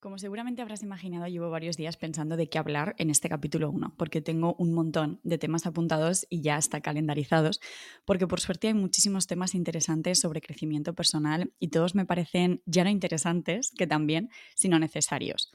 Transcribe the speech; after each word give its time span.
Como 0.00 0.16
seguramente 0.16 0.62
habrás 0.62 0.82
imaginado, 0.82 1.26
llevo 1.26 1.50
varios 1.50 1.76
días 1.76 1.98
pensando 1.98 2.38
de 2.38 2.48
qué 2.48 2.56
hablar 2.56 2.94
en 2.96 3.10
este 3.10 3.28
capítulo 3.28 3.70
1, 3.70 3.96
porque 3.98 4.22
tengo 4.22 4.54
un 4.54 4.72
montón 4.72 5.20
de 5.24 5.36
temas 5.36 5.66
apuntados 5.66 6.26
y 6.30 6.40
ya 6.40 6.56
hasta 6.56 6.80
calendarizados, 6.80 7.60
porque 8.06 8.26
por 8.26 8.40
suerte 8.40 8.68
hay 8.68 8.74
muchísimos 8.74 9.26
temas 9.26 9.54
interesantes 9.54 10.18
sobre 10.18 10.40
crecimiento 10.40 10.94
personal 10.94 11.52
y 11.58 11.68
todos 11.68 11.94
me 11.94 12.06
parecen 12.06 12.62
ya 12.64 12.82
no 12.82 12.88
interesantes 12.88 13.72
que 13.76 13.86
también, 13.86 14.30
sino 14.54 14.78
necesarios 14.78 15.52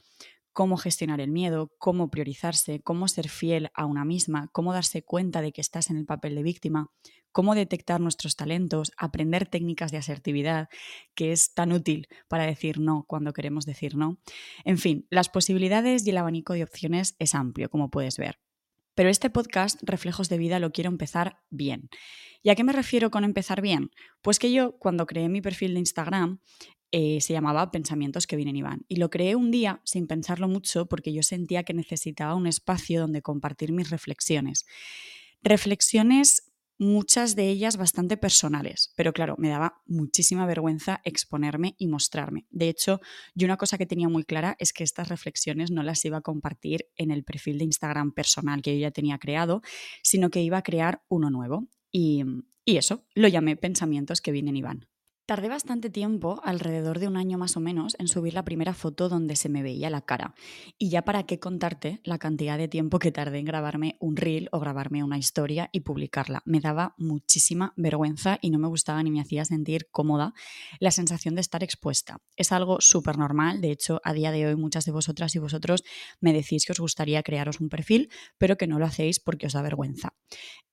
cómo 0.56 0.78
gestionar 0.78 1.20
el 1.20 1.30
miedo, 1.30 1.70
cómo 1.76 2.08
priorizarse, 2.08 2.80
cómo 2.80 3.08
ser 3.08 3.28
fiel 3.28 3.68
a 3.74 3.84
una 3.84 4.06
misma, 4.06 4.48
cómo 4.52 4.72
darse 4.72 5.02
cuenta 5.02 5.42
de 5.42 5.52
que 5.52 5.60
estás 5.60 5.90
en 5.90 5.98
el 5.98 6.06
papel 6.06 6.34
de 6.34 6.42
víctima, 6.42 6.90
cómo 7.30 7.54
detectar 7.54 8.00
nuestros 8.00 8.36
talentos, 8.36 8.90
aprender 8.96 9.46
técnicas 9.46 9.92
de 9.92 9.98
asertividad, 9.98 10.70
que 11.14 11.32
es 11.32 11.52
tan 11.52 11.72
útil 11.72 12.08
para 12.26 12.46
decir 12.46 12.80
no 12.80 13.04
cuando 13.06 13.34
queremos 13.34 13.66
decir 13.66 13.96
no. 13.96 14.18
En 14.64 14.78
fin, 14.78 15.06
las 15.10 15.28
posibilidades 15.28 16.06
y 16.06 16.10
el 16.10 16.16
abanico 16.16 16.54
de 16.54 16.62
opciones 16.62 17.16
es 17.18 17.34
amplio, 17.34 17.68
como 17.68 17.90
puedes 17.90 18.16
ver. 18.16 18.38
Pero 18.94 19.10
este 19.10 19.28
podcast, 19.28 19.78
Reflejos 19.82 20.30
de 20.30 20.38
Vida, 20.38 20.58
lo 20.58 20.72
quiero 20.72 20.88
empezar 20.88 21.42
bien. 21.50 21.90
¿Y 22.42 22.48
a 22.48 22.54
qué 22.54 22.64
me 22.64 22.72
refiero 22.72 23.10
con 23.10 23.24
empezar 23.24 23.60
bien? 23.60 23.90
Pues 24.22 24.38
que 24.38 24.50
yo, 24.50 24.78
cuando 24.78 25.04
creé 25.04 25.28
mi 25.28 25.42
perfil 25.42 25.74
de 25.74 25.80
Instagram, 25.80 26.40
eh, 26.92 27.20
se 27.20 27.32
llamaba 27.32 27.70
Pensamientos 27.70 28.26
que 28.26 28.36
vienen 28.36 28.56
y 28.56 28.62
van. 28.62 28.84
Y 28.88 28.96
lo 28.96 29.10
creé 29.10 29.34
un 29.34 29.50
día 29.50 29.80
sin 29.84 30.06
pensarlo 30.06 30.48
mucho 30.48 30.86
porque 30.86 31.12
yo 31.12 31.22
sentía 31.22 31.64
que 31.64 31.74
necesitaba 31.74 32.34
un 32.34 32.46
espacio 32.46 33.00
donde 33.00 33.22
compartir 33.22 33.72
mis 33.72 33.90
reflexiones. 33.90 34.66
Reflexiones, 35.42 36.52
muchas 36.78 37.36
de 37.36 37.48
ellas 37.48 37.76
bastante 37.76 38.16
personales, 38.16 38.92
pero 38.96 39.12
claro, 39.12 39.34
me 39.38 39.48
daba 39.48 39.82
muchísima 39.86 40.46
vergüenza 40.46 41.00
exponerme 41.04 41.74
y 41.78 41.88
mostrarme. 41.88 42.46
De 42.50 42.68
hecho, 42.68 43.00
yo 43.34 43.46
una 43.46 43.56
cosa 43.56 43.78
que 43.78 43.86
tenía 43.86 44.08
muy 44.08 44.24
clara 44.24 44.56
es 44.58 44.72
que 44.72 44.84
estas 44.84 45.08
reflexiones 45.08 45.70
no 45.70 45.82
las 45.82 46.04
iba 46.04 46.18
a 46.18 46.22
compartir 46.22 46.86
en 46.96 47.10
el 47.10 47.24
perfil 47.24 47.58
de 47.58 47.64
Instagram 47.64 48.12
personal 48.12 48.62
que 48.62 48.74
yo 48.74 48.80
ya 48.80 48.90
tenía 48.90 49.18
creado, 49.18 49.62
sino 50.02 50.30
que 50.30 50.42
iba 50.42 50.58
a 50.58 50.62
crear 50.62 51.02
uno 51.08 51.30
nuevo. 51.30 51.68
Y, 51.90 52.24
y 52.64 52.76
eso, 52.76 53.04
lo 53.14 53.28
llamé 53.28 53.56
Pensamientos 53.56 54.20
que 54.20 54.32
vienen 54.32 54.56
y 54.56 54.62
van. 54.62 54.86
Tardé 55.26 55.48
bastante 55.48 55.90
tiempo, 55.90 56.40
alrededor 56.44 57.00
de 57.00 57.08
un 57.08 57.16
año 57.16 57.36
más 57.36 57.56
o 57.56 57.60
menos, 57.60 57.96
en 57.98 58.06
subir 58.06 58.32
la 58.32 58.44
primera 58.44 58.74
foto 58.74 59.08
donde 59.08 59.34
se 59.34 59.48
me 59.48 59.64
veía 59.64 59.90
la 59.90 60.02
cara. 60.02 60.36
Y 60.78 60.88
ya 60.88 61.02
para 61.02 61.24
qué 61.24 61.40
contarte 61.40 62.00
la 62.04 62.18
cantidad 62.18 62.56
de 62.56 62.68
tiempo 62.68 63.00
que 63.00 63.10
tardé 63.10 63.40
en 63.40 63.44
grabarme 63.44 63.96
un 63.98 64.14
reel 64.14 64.48
o 64.52 64.60
grabarme 64.60 65.02
una 65.02 65.18
historia 65.18 65.68
y 65.72 65.80
publicarla. 65.80 66.42
Me 66.44 66.60
daba 66.60 66.94
muchísima 66.96 67.72
vergüenza 67.76 68.38
y 68.40 68.50
no 68.50 68.60
me 68.60 68.68
gustaba 68.68 69.02
ni 69.02 69.10
me 69.10 69.20
hacía 69.20 69.44
sentir 69.44 69.88
cómoda 69.90 70.32
la 70.78 70.92
sensación 70.92 71.34
de 71.34 71.40
estar 71.40 71.64
expuesta. 71.64 72.20
Es 72.36 72.52
algo 72.52 72.80
súper 72.80 73.18
normal, 73.18 73.60
de 73.60 73.72
hecho 73.72 74.00
a 74.04 74.12
día 74.12 74.30
de 74.30 74.46
hoy 74.46 74.54
muchas 74.54 74.84
de 74.84 74.92
vosotras 74.92 75.34
y 75.34 75.40
vosotros 75.40 75.82
me 76.20 76.32
decís 76.32 76.64
que 76.64 76.72
os 76.72 76.78
gustaría 76.78 77.24
crearos 77.24 77.60
un 77.60 77.68
perfil, 77.68 78.10
pero 78.38 78.56
que 78.56 78.68
no 78.68 78.78
lo 78.78 78.84
hacéis 78.84 79.18
porque 79.18 79.48
os 79.48 79.54
da 79.54 79.62
vergüenza. 79.62 80.14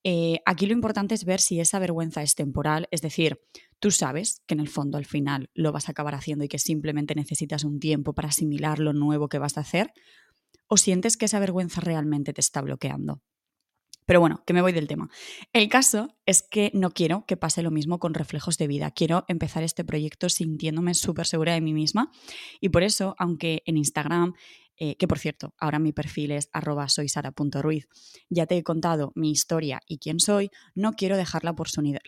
Eh, 0.04 0.42
aquí 0.46 0.68
lo 0.68 0.74
importante 0.74 1.16
es 1.16 1.26
ver 1.26 1.40
si 1.40 1.60
esa 1.60 1.80
vergüenza 1.80 2.22
es 2.22 2.36
temporal, 2.36 2.88
es 2.92 3.02
decir, 3.02 3.40
tú 3.84 3.92
sabes 3.92 4.42
que 4.48 4.54
en 4.54 4.62
el 4.62 4.70
fondo 4.70 4.98
al 4.98 5.04
final 5.04 5.50
lo 5.54 5.74
vas 5.74 5.90
a 5.90 5.92
acabar 5.92 6.16
haciendo 6.16 6.46
y 6.46 6.48
que 6.48 6.58
simplemente 6.58 7.16
necesitas 7.16 7.66
un 7.66 7.82
tiempo 7.82 8.14
para 8.14 8.30
asimilar 8.30 8.80
lo 8.80 8.94
nuevo 8.94 9.28
que 9.28 9.40
vas 9.40 9.58
a 9.58 9.62
hacer, 9.62 9.92
o 10.70 10.78
sientes 10.78 11.18
que 11.18 11.26
esa 11.26 11.38
vergüenza 11.42 11.82
realmente 11.82 12.32
te 12.32 12.40
está 12.40 12.62
bloqueando. 12.62 13.22
Pero 14.06 14.22
bueno, 14.22 14.42
que 14.48 14.54
me 14.54 14.62
voy 14.62 14.72
del 14.72 14.88
tema. 14.88 15.10
El 15.52 15.68
caso 15.68 16.16
es 16.26 16.44
que 16.50 16.72
no 16.74 16.92
quiero 16.92 17.26
que 17.26 17.36
pase 17.36 17.62
lo 17.62 17.72
mismo 17.72 18.00
con 18.00 18.14
reflejos 18.14 18.58
de 18.58 18.68
vida. 18.68 18.90
Quiero 18.92 19.26
empezar 19.28 19.64
este 19.64 19.84
proyecto 19.84 20.30
sintiéndome 20.30 20.94
súper 20.94 21.26
segura 21.26 21.52
de 21.52 21.60
mí 21.60 21.74
misma 21.74 22.10
y 22.62 22.70
por 22.70 22.84
eso, 22.84 23.16
aunque 23.18 23.64
en 23.66 23.76
Instagram 23.76 24.34
eh, 24.78 24.96
que 24.96 25.10
por 25.10 25.20
cierto, 25.20 25.54
ahora 25.60 25.78
mi 25.78 25.92
perfil 25.92 26.32
es 26.32 26.50
arroba 26.54 26.88
soysara.ruiz. 26.88 27.88
Ya 28.30 28.46
te 28.46 28.58
he 28.58 28.64
contado 28.64 29.12
mi 29.14 29.30
historia 29.30 29.82
y 29.88 29.98
quién 29.98 30.22
soy, 30.22 30.52
no 30.74 30.94
quiero 30.94 31.18
dejar 31.18 31.44
la 31.44 31.52
oportunidad, 31.52 32.00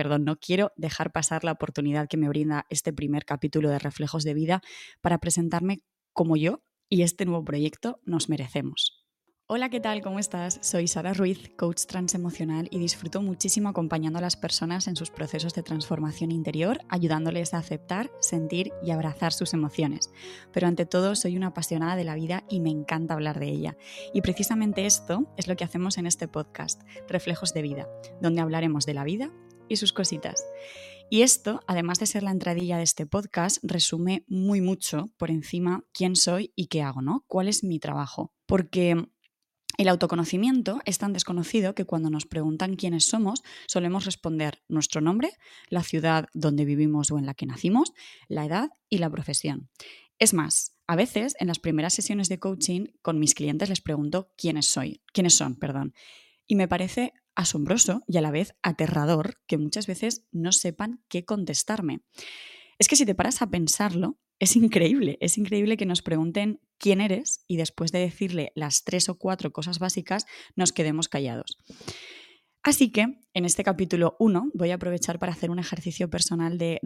perdón, 0.00 0.24
no 0.24 0.36
quiero 0.36 0.72
dejar 0.76 1.12
pasar 1.12 1.44
la 1.44 1.52
oportunidad 1.52 2.08
que 2.08 2.16
me 2.16 2.30
brinda 2.30 2.64
este 2.70 2.90
primer 2.90 3.26
capítulo 3.26 3.68
de 3.68 3.78
Reflejos 3.78 4.24
de 4.24 4.32
Vida 4.32 4.62
para 5.02 5.18
presentarme 5.18 5.82
como 6.14 6.38
yo 6.38 6.62
y 6.88 7.02
este 7.02 7.26
nuevo 7.26 7.44
proyecto 7.44 8.00
nos 8.06 8.30
merecemos. 8.30 9.04
Hola, 9.46 9.68
¿qué 9.68 9.78
tal? 9.78 10.00
¿Cómo 10.00 10.18
estás? 10.18 10.58
Soy 10.62 10.88
Sara 10.88 11.12
Ruiz, 11.12 11.50
coach 11.58 11.84
transemocional 11.84 12.66
y 12.70 12.78
disfruto 12.78 13.20
muchísimo 13.20 13.68
acompañando 13.68 14.18
a 14.18 14.22
las 14.22 14.36
personas 14.36 14.88
en 14.88 14.96
sus 14.96 15.10
procesos 15.10 15.52
de 15.52 15.62
transformación 15.62 16.30
interior, 16.30 16.78
ayudándoles 16.88 17.52
a 17.52 17.58
aceptar, 17.58 18.10
sentir 18.20 18.72
y 18.82 18.92
abrazar 18.92 19.34
sus 19.34 19.52
emociones. 19.52 20.10
Pero 20.50 20.66
ante 20.66 20.86
todo, 20.86 21.14
soy 21.14 21.36
una 21.36 21.48
apasionada 21.48 21.96
de 21.96 22.04
la 22.04 22.14
vida 22.14 22.44
y 22.48 22.60
me 22.60 22.70
encanta 22.70 23.12
hablar 23.12 23.38
de 23.38 23.50
ella. 23.50 23.76
Y 24.14 24.22
precisamente 24.22 24.86
esto 24.86 25.30
es 25.36 25.46
lo 25.46 25.56
que 25.56 25.64
hacemos 25.64 25.98
en 25.98 26.06
este 26.06 26.26
podcast, 26.26 26.80
Reflejos 27.06 27.52
de 27.52 27.60
Vida, 27.60 27.86
donde 28.22 28.40
hablaremos 28.40 28.86
de 28.86 28.94
la 28.94 29.04
vida 29.04 29.30
y 29.70 29.76
sus 29.76 29.94
cositas. 29.94 30.44
Y 31.08 31.22
esto, 31.22 31.60
además 31.66 31.98
de 31.98 32.06
ser 32.06 32.22
la 32.22 32.30
entradilla 32.30 32.76
de 32.76 32.84
este 32.84 33.06
podcast, 33.06 33.58
resume 33.62 34.24
muy 34.28 34.60
mucho 34.60 35.10
por 35.16 35.30
encima 35.30 35.82
quién 35.92 36.14
soy 36.14 36.52
y 36.54 36.66
qué 36.66 36.82
hago, 36.82 37.00
¿no? 37.00 37.24
¿Cuál 37.26 37.48
es 37.48 37.64
mi 37.64 37.78
trabajo? 37.80 38.32
Porque 38.46 39.08
el 39.76 39.88
autoconocimiento 39.88 40.80
es 40.84 40.98
tan 40.98 41.12
desconocido 41.12 41.74
que 41.74 41.84
cuando 41.84 42.10
nos 42.10 42.26
preguntan 42.26 42.76
quiénes 42.76 43.06
somos, 43.06 43.42
solemos 43.66 44.04
responder 44.04 44.62
nuestro 44.68 45.00
nombre, 45.00 45.30
la 45.68 45.82
ciudad 45.82 46.26
donde 46.34 46.64
vivimos 46.64 47.10
o 47.10 47.18
en 47.18 47.26
la 47.26 47.34
que 47.34 47.46
nacimos, 47.46 47.92
la 48.28 48.44
edad 48.44 48.68
y 48.88 48.98
la 48.98 49.10
profesión. 49.10 49.70
Es 50.18 50.34
más, 50.34 50.76
a 50.86 50.96
veces 50.96 51.34
en 51.40 51.48
las 51.48 51.60
primeras 51.60 51.94
sesiones 51.94 52.28
de 52.28 52.38
coaching 52.38 52.88
con 53.00 53.18
mis 53.18 53.34
clientes 53.34 53.68
les 53.68 53.80
pregunto 53.80 54.32
quiénes 54.36 54.66
soy, 54.66 55.02
quiénes 55.12 55.34
son, 55.34 55.56
perdón. 55.56 55.94
Y 56.46 56.56
me 56.56 56.68
parece 56.68 57.14
asombroso 57.34 58.02
y 58.06 58.16
a 58.18 58.20
la 58.20 58.30
vez 58.30 58.54
aterrador 58.62 59.40
que 59.46 59.58
muchas 59.58 59.86
veces 59.86 60.26
no 60.32 60.52
sepan 60.52 61.02
qué 61.08 61.24
contestarme. 61.24 62.00
Es 62.78 62.88
que 62.88 62.96
si 62.96 63.06
te 63.06 63.14
paras 63.14 63.42
a 63.42 63.50
pensarlo, 63.50 64.18
es 64.38 64.56
increíble, 64.56 65.18
es 65.20 65.36
increíble 65.36 65.76
que 65.76 65.86
nos 65.86 66.00
pregunten 66.00 66.60
quién 66.78 67.00
eres 67.00 67.44
y 67.46 67.56
después 67.56 67.92
de 67.92 67.98
decirle 67.98 68.52
las 68.54 68.84
tres 68.84 69.08
o 69.08 69.18
cuatro 69.18 69.52
cosas 69.52 69.78
básicas 69.78 70.24
nos 70.56 70.72
quedemos 70.72 71.08
callados. 71.08 71.58
Así 72.62 72.90
que 72.90 73.18
en 73.32 73.44
este 73.44 73.64
capítulo 73.64 74.16
1 74.18 74.50
voy 74.52 74.70
a 74.70 74.74
aprovechar 74.74 75.18
para 75.18 75.32
hacer 75.32 75.50
un 75.50 75.58
ejercicio 75.58 76.10
personal 76.10 76.58
de 76.58 76.78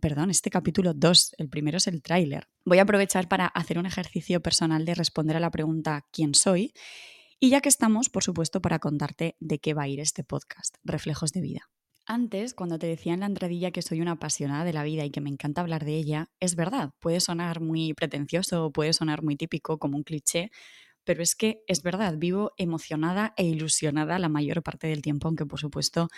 perdón, 0.00 0.30
este 0.30 0.50
capítulo 0.50 0.92
2, 0.92 1.34
el 1.38 1.48
primero 1.48 1.76
es 1.76 1.86
el 1.86 2.02
tráiler. 2.02 2.48
Voy 2.64 2.78
a 2.78 2.82
aprovechar 2.82 3.28
para 3.28 3.46
hacer 3.46 3.78
un 3.78 3.86
ejercicio 3.86 4.40
personal 4.40 4.84
de 4.84 4.94
responder 4.94 5.36
a 5.36 5.40
la 5.40 5.50
pregunta 5.50 6.04
¿quién 6.12 6.34
soy? 6.34 6.72
Y 7.42 7.48
ya 7.48 7.62
que 7.62 7.70
estamos, 7.70 8.10
por 8.10 8.22
supuesto, 8.22 8.60
para 8.60 8.80
contarte 8.80 9.34
de 9.40 9.58
qué 9.58 9.72
va 9.72 9.84
a 9.84 9.88
ir 9.88 9.98
este 9.98 10.22
podcast, 10.22 10.76
Reflejos 10.84 11.32
de 11.32 11.40
vida. 11.40 11.70
Antes, 12.04 12.52
cuando 12.52 12.78
te 12.78 12.86
decía 12.86 13.14
en 13.14 13.20
la 13.20 13.26
entradilla 13.26 13.70
que 13.70 13.80
soy 13.80 14.02
una 14.02 14.12
apasionada 14.12 14.64
de 14.64 14.74
la 14.74 14.84
vida 14.84 15.06
y 15.06 15.10
que 15.10 15.22
me 15.22 15.30
encanta 15.30 15.62
hablar 15.62 15.86
de 15.86 15.96
ella, 15.96 16.28
es 16.38 16.54
verdad, 16.54 16.90
puede 16.98 17.18
sonar 17.18 17.62
muy 17.62 17.94
pretencioso, 17.94 18.70
puede 18.72 18.92
sonar 18.92 19.22
muy 19.22 19.36
típico, 19.36 19.78
como 19.78 19.96
un 19.96 20.02
cliché, 20.02 20.50
pero 21.04 21.22
es 21.22 21.34
que 21.34 21.62
es 21.66 21.82
verdad, 21.82 22.16
vivo 22.18 22.52
emocionada 22.58 23.32
e 23.36 23.44
ilusionada 23.44 24.18
la 24.18 24.28
mayor 24.28 24.62
parte 24.62 24.88
del 24.88 25.00
tiempo, 25.00 25.28
aunque 25.28 25.46
por 25.46 25.58
supuesto 25.60 26.08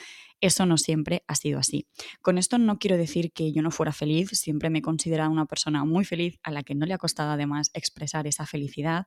eso 0.41 0.67
no 0.67 0.77
siempre 0.77 1.23
ha 1.29 1.37
sido 1.37 1.61
así. 1.61 1.87
Con 2.21 2.37
esto 2.37 2.59
no 2.59 2.79
quiero 2.79 2.97
decir 2.97 3.33
que 3.33 3.53
yo 3.53 3.63
no 3.63 3.71
fuera 3.71 3.93
feliz, 3.93 4.31
siempre 4.31 4.71
me 4.71 4.81
he 4.81 4.83
considerado 4.83 5.31
una 5.31 5.47
persona 5.47 5.85
muy 5.85 6.05
feliz 6.05 6.39
a 6.43 6.51
la 6.51 6.65
que 6.65 6.75
no 6.75 6.85
le 6.85 6.95
ha 6.95 6.99
costado 6.99 7.31
además 7.31 7.71
expresar 7.75 8.27
esa 8.27 8.45
felicidad, 8.45 9.07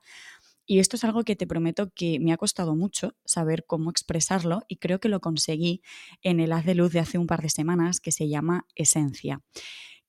y 0.66 0.80
esto 0.80 0.96
es 0.96 1.04
algo 1.04 1.24
que 1.24 1.36
te 1.36 1.48
prometo 1.48 1.92
que 1.94 2.20
me 2.20 2.34
ha 2.34 2.38
costado 2.38 2.76
mucho 2.76 3.16
saber 3.26 3.66
cómo 3.66 3.90
expresarlo 3.90 4.62
y 4.68 4.78
creo 4.78 5.00
que 5.00 5.10
lo 5.10 5.20
conseguí 5.20 5.82
en 6.22 6.40
el 6.40 6.52
haz 6.52 6.66
de 6.66 6.76
luz 6.76 6.92
de 6.92 7.00
hace 7.00 7.18
un 7.18 7.28
par 7.28 7.42
de 7.42 7.50
semanas 7.50 8.00
que 8.00 8.12
se 8.12 8.28
llama 8.28 8.66
Esencia 8.76 9.42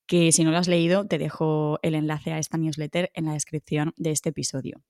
que 0.06 0.32
si 0.32 0.44
no 0.44 0.50
lo 0.50 0.58
has 0.58 0.68
leído 0.68 1.06
te 1.06 1.18
dejo 1.18 1.78
el 1.82 1.94
enlace 1.94 2.32
a 2.32 2.38
esta 2.38 2.58
newsletter 2.58 3.10
en 3.14 3.26
la 3.26 3.32
descripción 3.32 3.92
de 3.96 4.12
este 4.12 4.30
episodio. 4.30 4.82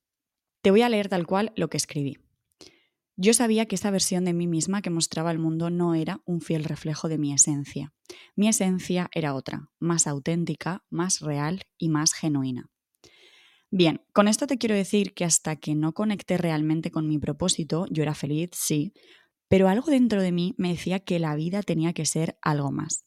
Te 0.63 0.71
voy 0.71 0.83
a 0.83 0.89
leer 0.89 1.09
tal 1.09 1.27
cual 1.27 1.53
lo 1.57 1.69
que 1.69 1.77
escribí. 1.77 2.19
Yo 3.17 3.33
sabía 3.33 3.65
que 3.67 3.77
esa 3.77 3.91
versión 3.91 4.27
de 4.27 4.35
mí 4.35 4.47
misma 4.47 4.83
que 4.83 4.91
mostraba 4.91 5.31
al 5.31 5.39
mundo 5.39 5.71
no 5.71 5.95
era 5.95 6.21
un 6.27 6.43
fiel 6.43 6.65
reflejo 6.65 7.09
de 7.09 7.17
mi 7.17 7.33
esencia. 7.33 7.95
Mi 8.35 8.49
esencia 8.49 9.09
era 9.13 9.35
otra, 9.35 9.71
más 9.79 10.07
auténtica, 10.07 10.85
más 10.91 11.21
real 11.21 11.63
y 11.79 11.89
más 11.89 12.13
genuina. 12.13 12.69
Bien, 13.71 14.01
con 14.13 14.29
esto 14.29 14.47
te 14.47 14.59
quiero 14.59 14.75
decir 14.75 15.13
que 15.15 15.25
hasta 15.25 15.57
que 15.57 15.75
no 15.75 15.93
conecté 15.93 16.39
realmente 16.39 16.91
con 16.91 17.09
mi 17.09 17.19
propósito, 17.19 17.87
yo 17.91 18.03
era 18.03 18.15
feliz, 18.15 18.51
sí, 18.53 18.93
pero 19.49 19.69
algo 19.69 19.91
dentro 19.91 20.23
de 20.23 20.33
mí 20.33 20.55
me 20.59 20.71
decía 20.71 21.01
que 21.01 21.19
la 21.19 21.35
vida 21.37 21.63
tenía 21.63 21.93
que 21.93 22.07
ser 22.07 22.39
algo 22.43 22.73
más. 22.73 23.05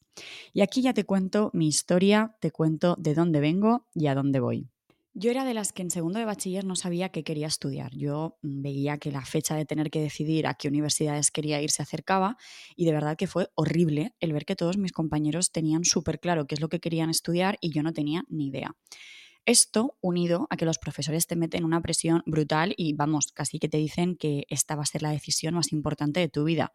Y 0.54 0.62
aquí 0.62 0.82
ya 0.82 0.94
te 0.94 1.06
cuento 1.06 1.52
mi 1.54 1.68
historia, 1.68 2.36
te 2.42 2.52
cuento 2.52 2.96
de 3.00 3.14
dónde 3.16 3.40
vengo 3.40 3.88
y 3.94 4.08
a 4.08 4.16
dónde 4.16 4.40
voy. 4.40 4.70
Yo 5.14 5.32
era 5.32 5.46
de 5.46 5.54
las 5.54 5.74
que 5.74 5.82
en 5.82 5.92
segundo 5.92 6.20
de 6.20 6.26
bachiller 6.26 6.66
no 6.66 6.76
sabía 6.76 7.10
qué 7.10 7.24
quería 7.24 7.48
estudiar. 7.48 7.92
Yo 7.96 8.38
veía 8.42 8.98
que 8.98 9.12
la 9.12 9.26
fecha 9.26 9.56
de 9.56 9.66
tener 9.66 9.90
que 9.90 10.02
decidir 10.02 10.48
a 10.48 10.54
qué 10.54 10.68
universidades 10.68 11.32
quería 11.32 11.62
ir 11.62 11.72
se 11.72 11.82
acercaba 11.84 12.38
y 12.76 12.86
de 12.86 12.94
verdad 12.94 13.18
que 13.18 13.28
fue 13.28 13.50
horrible 13.56 14.14
el 14.20 14.34
ver 14.34 14.46
que 14.46 14.56
todos 14.56 14.78
mis 14.78 14.92
compañeros 14.94 15.52
tenían 15.52 15.84
súper 15.84 16.20
claro 16.20 16.48
qué 16.48 16.56
es 16.56 16.62
lo 16.62 16.70
que 16.70 16.80
querían 16.80 17.10
estudiar 17.10 17.58
y 17.60 17.72
yo 17.74 17.84
no 17.84 17.94
tenía 17.94 18.24
ni 18.30 18.48
idea. 18.48 18.76
Esto 19.46 19.98
unido 20.02 20.48
a 20.50 20.58
que 20.58 20.66
los 20.66 20.78
profesores 20.78 21.28
te 21.28 21.36
meten 21.36 21.66
una 21.66 21.82
presión 21.82 22.24
brutal 22.26 22.74
y 22.78 22.94
vamos, 22.94 23.32
casi 23.34 23.60
que 23.60 23.70
te 23.70 23.78
dicen 23.78 24.16
que 24.16 24.46
esta 24.50 24.76
va 24.76 24.84
a 24.84 24.86
ser 24.86 25.02
la 25.02 25.12
decisión 25.12 25.56
más 25.56 25.72
importante 25.74 26.20
de 26.20 26.30
tu 26.30 26.44
vida. 26.44 26.74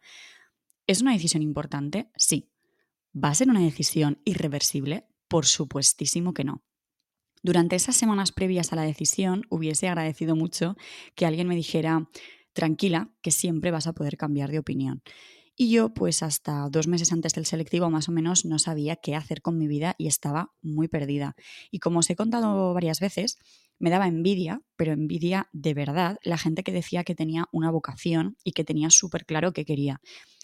¿Es 0.87 1.01
una 1.01 1.13
decisión 1.13 1.41
importante? 1.41 2.09
Sí. 2.15 2.49
¿Va 3.15 3.29
a 3.29 3.35
ser 3.35 3.49
una 3.49 3.61
decisión 3.61 4.21
irreversible? 4.25 5.07
Por 5.27 5.45
supuestísimo 5.45 6.33
que 6.33 6.43
no. 6.43 6.63
Durante 7.41 7.75
esas 7.75 7.95
semanas 7.95 8.31
previas 8.31 8.73
a 8.73 8.75
la 8.75 8.81
decisión 8.81 9.43
hubiese 9.49 9.87
agradecido 9.87 10.35
mucho 10.35 10.75
que 11.15 11.25
alguien 11.25 11.47
me 11.47 11.55
dijera, 11.55 12.09
tranquila, 12.53 13.11
que 13.21 13.31
siempre 13.31 13.71
vas 13.71 13.87
a 13.87 13.93
poder 13.93 14.17
cambiar 14.17 14.49
de 14.49 14.59
opinión. 14.59 15.03
Y 15.57 15.69
yo, 15.69 15.93
pues 15.93 16.21
hasta 16.21 16.67
dos 16.69 16.87
meses 16.87 17.13
antes 17.13 17.33
del 17.33 17.45
selectivo 17.45 17.89
más 17.89 18.09
o 18.09 18.11
menos, 18.11 18.43
no 18.43 18.59
sabía 18.59 18.97
qué 18.97 19.15
hacer 19.15 19.41
con 19.41 19.57
mi 19.57 19.67
vida 19.67 19.95
y 19.97 20.07
estaba 20.07 20.51
muy 20.61 20.89
perdida. 20.89 21.35
Y 21.71 21.79
como 21.79 21.99
os 21.99 22.09
he 22.09 22.15
contado 22.17 22.73
varias 22.73 22.99
veces, 22.99 23.37
me 23.79 23.89
daba 23.89 24.07
envidia, 24.07 24.61
pero 24.75 24.91
envidia 24.91 25.47
de 25.53 25.73
verdad, 25.73 26.17
la 26.23 26.37
gente 26.37 26.63
que 26.63 26.73
decía 26.73 27.05
que 27.05 27.15
tenía 27.15 27.45
una 27.53 27.71
vocación 27.71 28.35
y 28.43 28.51
que 28.51 28.65
tenía 28.65 28.89
súper 28.89 29.25
claro 29.25 29.53
qué 29.53 29.63
quería. 29.63 30.01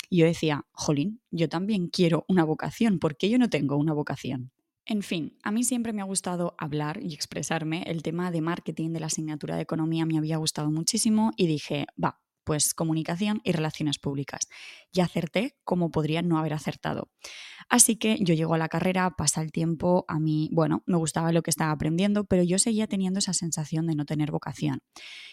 Y 0.10 0.18
yo 0.18 0.26
decía, 0.26 0.66
jolín, 0.72 1.22
yo 1.30 1.50
también 1.50 1.88
quiero 1.88 2.26
una 2.30 2.46
vocación, 2.46 3.00
¿por 3.00 3.18
qué 3.18 3.30
yo 3.30 3.38
no 3.38 3.50
tengo 3.50 3.76
una 3.76 3.94
vocación? 3.94 4.52
En 4.86 5.04
fin, 5.04 5.38
a 5.44 5.52
mí 5.52 5.64
siempre 5.64 5.94
me 5.94 6.02
ha 6.02 6.06
gustado 6.06 6.56
hablar 6.58 7.00
y 7.02 7.14
expresarme. 7.14 7.84
El 7.86 8.02
tema 8.02 8.32
de 8.32 8.42
marketing 8.42 8.92
de 8.92 9.00
la 9.00 9.06
asignatura 9.08 9.56
de 9.56 9.62
economía 9.62 10.06
me 10.06 10.18
había 10.18 10.38
gustado 10.38 10.72
muchísimo 10.72 11.32
y 11.38 11.48
dije, 11.48 11.86
va, 12.04 12.20
pues 12.52 12.74
comunicación 12.74 13.40
y 13.46 13.54
relaciones 13.54 13.98
públicas. 13.98 14.50
Y 14.92 15.00
acerté 15.00 15.56
como 15.64 15.90
podría 15.90 16.22
no 16.22 16.38
haber 16.38 16.52
acertado. 16.52 17.10
Así 17.70 17.96
que 17.96 18.18
yo 18.20 18.34
llego 18.34 18.56
a 18.56 18.58
la 18.58 18.68
carrera, 18.68 19.10
pasa 19.12 19.42
el 19.42 19.54
tiempo, 19.54 20.04
a 20.10 20.20
mí, 20.20 20.50
bueno, 20.52 20.84
me 20.86 20.98
gustaba 20.98 21.32
lo 21.32 21.44
que 21.44 21.50
estaba 21.50 21.72
aprendiendo, 21.72 22.26
pero 22.26 22.44
yo 22.44 22.60
seguía 22.60 22.88
teniendo 22.88 23.20
esa 23.20 23.34
sensación 23.34 23.88
de 23.88 23.96
no 23.96 24.04
tener 24.04 24.32
vocación. 24.32 24.82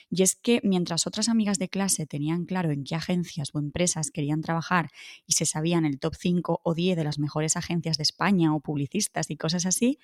Y 0.08 0.22
es 0.22 0.36
que 0.36 0.60
mientras 0.62 1.08
otras 1.08 1.28
amigas 1.28 1.58
de 1.58 1.68
clase 1.68 2.06
tenían 2.06 2.44
claro 2.44 2.70
en 2.70 2.84
qué 2.84 2.94
agencias 2.94 3.48
o 3.52 3.58
empresas 3.58 4.12
querían 4.12 4.40
trabajar 4.40 4.90
y 5.26 5.32
se 5.32 5.44
sabían 5.44 5.86
el 5.86 5.98
top 5.98 6.14
5 6.14 6.60
o 6.62 6.72
10 6.72 6.96
de 6.96 7.02
las 7.02 7.18
mejores 7.18 7.56
agencias 7.56 7.96
de 7.96 8.04
España 8.04 8.54
o 8.54 8.60
publicistas 8.60 9.28
y 9.28 9.36
cosas 9.36 9.66
así, 9.66 9.98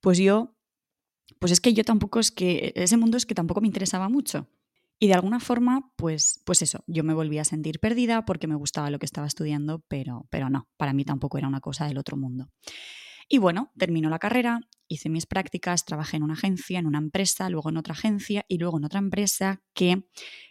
pues 0.00 0.16
yo, 0.16 0.56
pues 1.38 1.52
es 1.52 1.60
que 1.60 1.74
yo 1.74 1.84
tampoco 1.84 2.18
es 2.18 2.30
que, 2.30 2.72
ese 2.76 2.96
mundo 2.96 3.18
es 3.18 3.26
que 3.26 3.34
tampoco 3.34 3.60
me 3.60 3.66
interesaba 3.66 4.08
mucho. 4.08 4.48
Y 4.98 5.08
de 5.08 5.14
alguna 5.14 5.40
forma, 5.40 5.92
pues, 5.96 6.42
pues 6.44 6.62
eso, 6.62 6.82
yo 6.86 7.04
me 7.04 7.12
volví 7.12 7.38
a 7.38 7.44
sentir 7.44 7.80
perdida 7.80 8.24
porque 8.24 8.46
me 8.46 8.54
gustaba 8.54 8.90
lo 8.90 8.98
que 8.98 9.06
estaba 9.06 9.26
estudiando, 9.26 9.84
pero, 9.88 10.26
pero 10.30 10.48
no, 10.48 10.68
para 10.76 10.94
mí 10.94 11.04
tampoco 11.04 11.36
era 11.36 11.48
una 11.48 11.60
cosa 11.60 11.86
del 11.86 11.98
otro 11.98 12.16
mundo. 12.16 12.48
Y 13.28 13.38
bueno, 13.38 13.72
terminó 13.76 14.08
la 14.08 14.20
carrera, 14.20 14.60
hice 14.88 15.08
mis 15.08 15.26
prácticas, 15.26 15.84
trabajé 15.84 16.16
en 16.16 16.22
una 16.22 16.34
agencia, 16.34 16.78
en 16.78 16.86
una 16.86 16.98
empresa, 16.98 17.50
luego 17.50 17.70
en 17.70 17.76
otra 17.76 17.92
agencia 17.92 18.44
y 18.48 18.58
luego 18.58 18.78
en 18.78 18.84
otra 18.84 19.00
empresa 19.00 19.62
que 19.74 20.06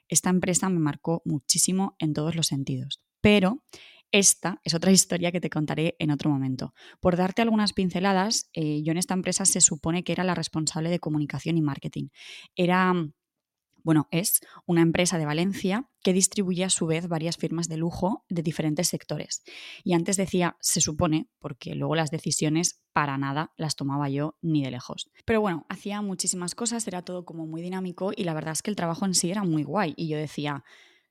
esta 0.10 0.30
empresa 0.30 0.70
me 0.70 0.80
marcó 0.80 1.22
muchísimo 1.26 1.96
en 2.00 2.14
todos 2.14 2.36
los 2.36 2.48
sentidos. 2.48 3.02
Pero 3.22 3.64
esta 4.12 4.60
es 4.64 4.74
otra 4.74 4.92
historia 4.92 5.32
que 5.32 5.42
te 5.42 5.50
contaré 5.50 5.96
en 6.00 6.12
otro 6.12 6.30
momento. 6.30 6.74
Por 7.00 7.16
darte 7.16 7.42
algunas 7.42 7.74
pinceladas, 7.74 8.50
eh, 8.54 8.84
yo 8.84 8.92
en 8.92 8.98
esta 8.98 9.14
empresa 9.14 9.46
se 9.46 9.62
supone 9.62 10.04
que 10.04 10.12
era 10.12 10.24
la 10.24 10.36
responsable 10.36 10.90
de 10.90 11.00
comunicación 11.00 11.58
y 11.58 11.62
marketing. 11.62 12.10
Era 12.56 12.94
bueno, 13.86 14.08
es 14.10 14.42
una 14.66 14.82
empresa 14.82 15.20
de 15.20 15.28
Valencia 15.28 15.88
que 16.02 16.12
distribuye 16.12 16.64
a 16.64 16.72
su 16.72 16.88
vez 16.88 17.08
varias 17.08 17.38
firmas 17.38 17.70
de 17.70 17.78
lujo 17.78 18.26
de 18.30 18.42
diferentes 18.42 18.88
sectores. 18.88 19.44
Y 19.84 19.94
antes 19.94 20.18
decía 20.18 20.58
se 20.60 20.82
supone, 20.82 21.30
porque 21.38 21.76
luego 21.76 21.96
las 21.96 22.10
decisiones 22.10 22.82
para 22.94 23.20
nada 23.20 23.54
las 23.58 23.76
tomaba 23.76 24.10
yo 24.10 24.40
ni 24.42 24.64
de 24.64 24.72
lejos. 24.72 25.12
Pero 25.24 25.40
bueno, 25.40 25.68
hacía 25.70 26.02
muchísimas 26.02 26.56
cosas, 26.56 26.88
era 26.88 27.04
todo 27.04 27.26
como 27.26 27.46
muy 27.46 27.62
dinámico 27.62 28.12
y 28.16 28.24
la 28.24 28.34
verdad 28.34 28.54
es 28.54 28.64
que 28.64 28.72
el 28.72 28.76
trabajo 28.76 29.06
en 29.06 29.14
sí 29.14 29.30
era 29.30 29.44
muy 29.44 29.62
guay. 29.64 29.94
Y 29.98 30.08
yo 30.08 30.18
decía, 30.18 30.64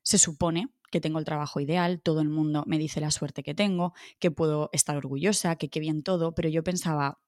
se 0.03 0.17
supone 0.17 0.67
que 0.91 0.99
tengo 0.99 1.19
el 1.19 1.25
trabajo 1.25 1.61
ideal, 1.61 2.01
todo 2.01 2.19
el 2.19 2.27
mundo 2.27 2.65
me 2.67 2.77
dice 2.77 2.99
la 2.99 3.09
suerte 3.09 3.41
que 3.41 3.53
tengo, 3.53 3.93
que 4.19 4.31
puedo 4.31 4.69
estar 4.73 4.97
orgullosa, 4.97 5.55
que 5.55 5.69
qué 5.69 5.79
bien 5.79 6.03
todo, 6.03 6.35
pero 6.35 6.49
yo 6.49 6.61
pensaba, 6.61 7.21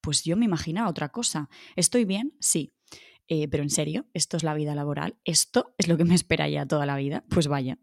pues 0.00 0.22
yo 0.22 0.36
me 0.36 0.44
imaginaba 0.44 0.88
otra 0.88 1.08
cosa. 1.08 1.48
¿Estoy 1.74 2.04
bien? 2.04 2.32
Sí. 2.38 2.72
Eh, 3.28 3.46
pero 3.48 3.62
en 3.62 3.70
serio, 3.70 4.06
esto 4.14 4.36
es 4.36 4.42
la 4.42 4.54
vida 4.54 4.74
laboral, 4.74 5.18
esto 5.24 5.74
es 5.76 5.86
lo 5.86 5.96
que 5.96 6.04
me 6.04 6.14
espera 6.14 6.48
ya 6.48 6.66
toda 6.66 6.86
la 6.86 6.96
vida, 6.96 7.24
pues 7.28 7.46
vaya. 7.46 7.78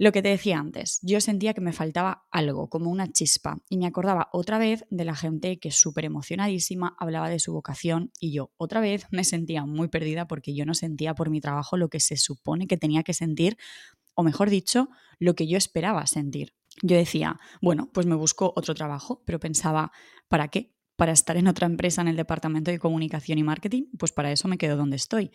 Lo 0.00 0.12
que 0.12 0.22
te 0.22 0.28
decía 0.28 0.60
antes, 0.60 1.00
yo 1.02 1.20
sentía 1.20 1.54
que 1.54 1.60
me 1.60 1.72
faltaba 1.72 2.28
algo, 2.30 2.70
como 2.70 2.88
una 2.88 3.10
chispa, 3.10 3.58
y 3.68 3.78
me 3.78 3.86
acordaba 3.86 4.28
otra 4.32 4.56
vez 4.56 4.86
de 4.90 5.04
la 5.04 5.16
gente 5.16 5.58
que 5.58 5.72
súper 5.72 6.04
emocionadísima 6.04 6.94
hablaba 7.00 7.28
de 7.28 7.40
su 7.40 7.52
vocación 7.52 8.12
y 8.20 8.32
yo 8.32 8.52
otra 8.58 8.80
vez 8.80 9.06
me 9.10 9.24
sentía 9.24 9.66
muy 9.66 9.88
perdida 9.88 10.28
porque 10.28 10.54
yo 10.54 10.64
no 10.64 10.74
sentía 10.74 11.16
por 11.16 11.30
mi 11.30 11.40
trabajo 11.40 11.76
lo 11.76 11.88
que 11.88 11.98
se 11.98 12.16
supone 12.16 12.68
que 12.68 12.76
tenía 12.76 13.02
que 13.02 13.12
sentir, 13.12 13.58
o 14.14 14.22
mejor 14.22 14.50
dicho, 14.50 14.88
lo 15.18 15.34
que 15.34 15.48
yo 15.48 15.58
esperaba 15.58 16.06
sentir. 16.06 16.54
Yo 16.80 16.96
decía, 16.96 17.40
bueno, 17.60 17.90
pues 17.92 18.06
me 18.06 18.14
busco 18.14 18.52
otro 18.54 18.74
trabajo, 18.74 19.22
pero 19.26 19.40
pensaba, 19.40 19.90
¿para 20.28 20.46
qué? 20.46 20.77
Para 20.98 21.12
estar 21.12 21.36
en 21.36 21.46
otra 21.46 21.66
empresa 21.66 22.02
en 22.02 22.08
el 22.08 22.16
departamento 22.16 22.72
de 22.72 22.80
comunicación 22.80 23.38
y 23.38 23.44
marketing, 23.44 23.84
pues 24.00 24.10
para 24.10 24.32
eso 24.32 24.48
me 24.48 24.58
quedo 24.58 24.76
donde 24.76 24.96
estoy. 24.96 25.30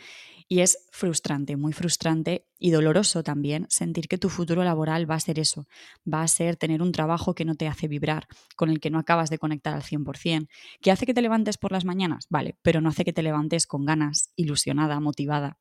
Y 0.49 0.59
es 0.59 0.89
frustrante, 0.91 1.55
muy 1.55 1.71
frustrante 1.71 2.45
y 2.59 2.71
doloroso 2.71 3.23
también 3.23 3.65
sentir 3.69 4.09
que 4.09 4.17
tu 4.17 4.27
futuro 4.27 4.65
laboral 4.65 5.09
va 5.09 5.15
a 5.15 5.21
ser 5.21 5.39
eso, 5.39 5.65
va 6.05 6.21
a 6.21 6.27
ser 6.27 6.57
tener 6.57 6.81
un 6.81 6.91
trabajo 6.91 7.33
que 7.33 7.45
no 7.45 7.55
te 7.55 7.69
hace 7.69 7.87
vibrar, 7.87 8.27
con 8.57 8.69
el 8.69 8.81
que 8.81 8.89
no 8.89 8.99
acabas 8.99 9.29
de 9.29 9.37
conectar 9.37 9.73
al 9.73 9.83
100%, 9.83 10.49
que 10.81 10.91
hace 10.91 11.05
que 11.05 11.13
te 11.13 11.21
levantes 11.21 11.57
por 11.57 11.71
las 11.71 11.85
mañanas, 11.85 12.27
vale, 12.29 12.57
pero 12.61 12.81
no 12.81 12.89
hace 12.89 13.05
que 13.05 13.13
te 13.13 13.23
levantes 13.23 13.65
con 13.65 13.85
ganas, 13.85 14.33
ilusionada, 14.35 14.99
motivada. 14.99 15.59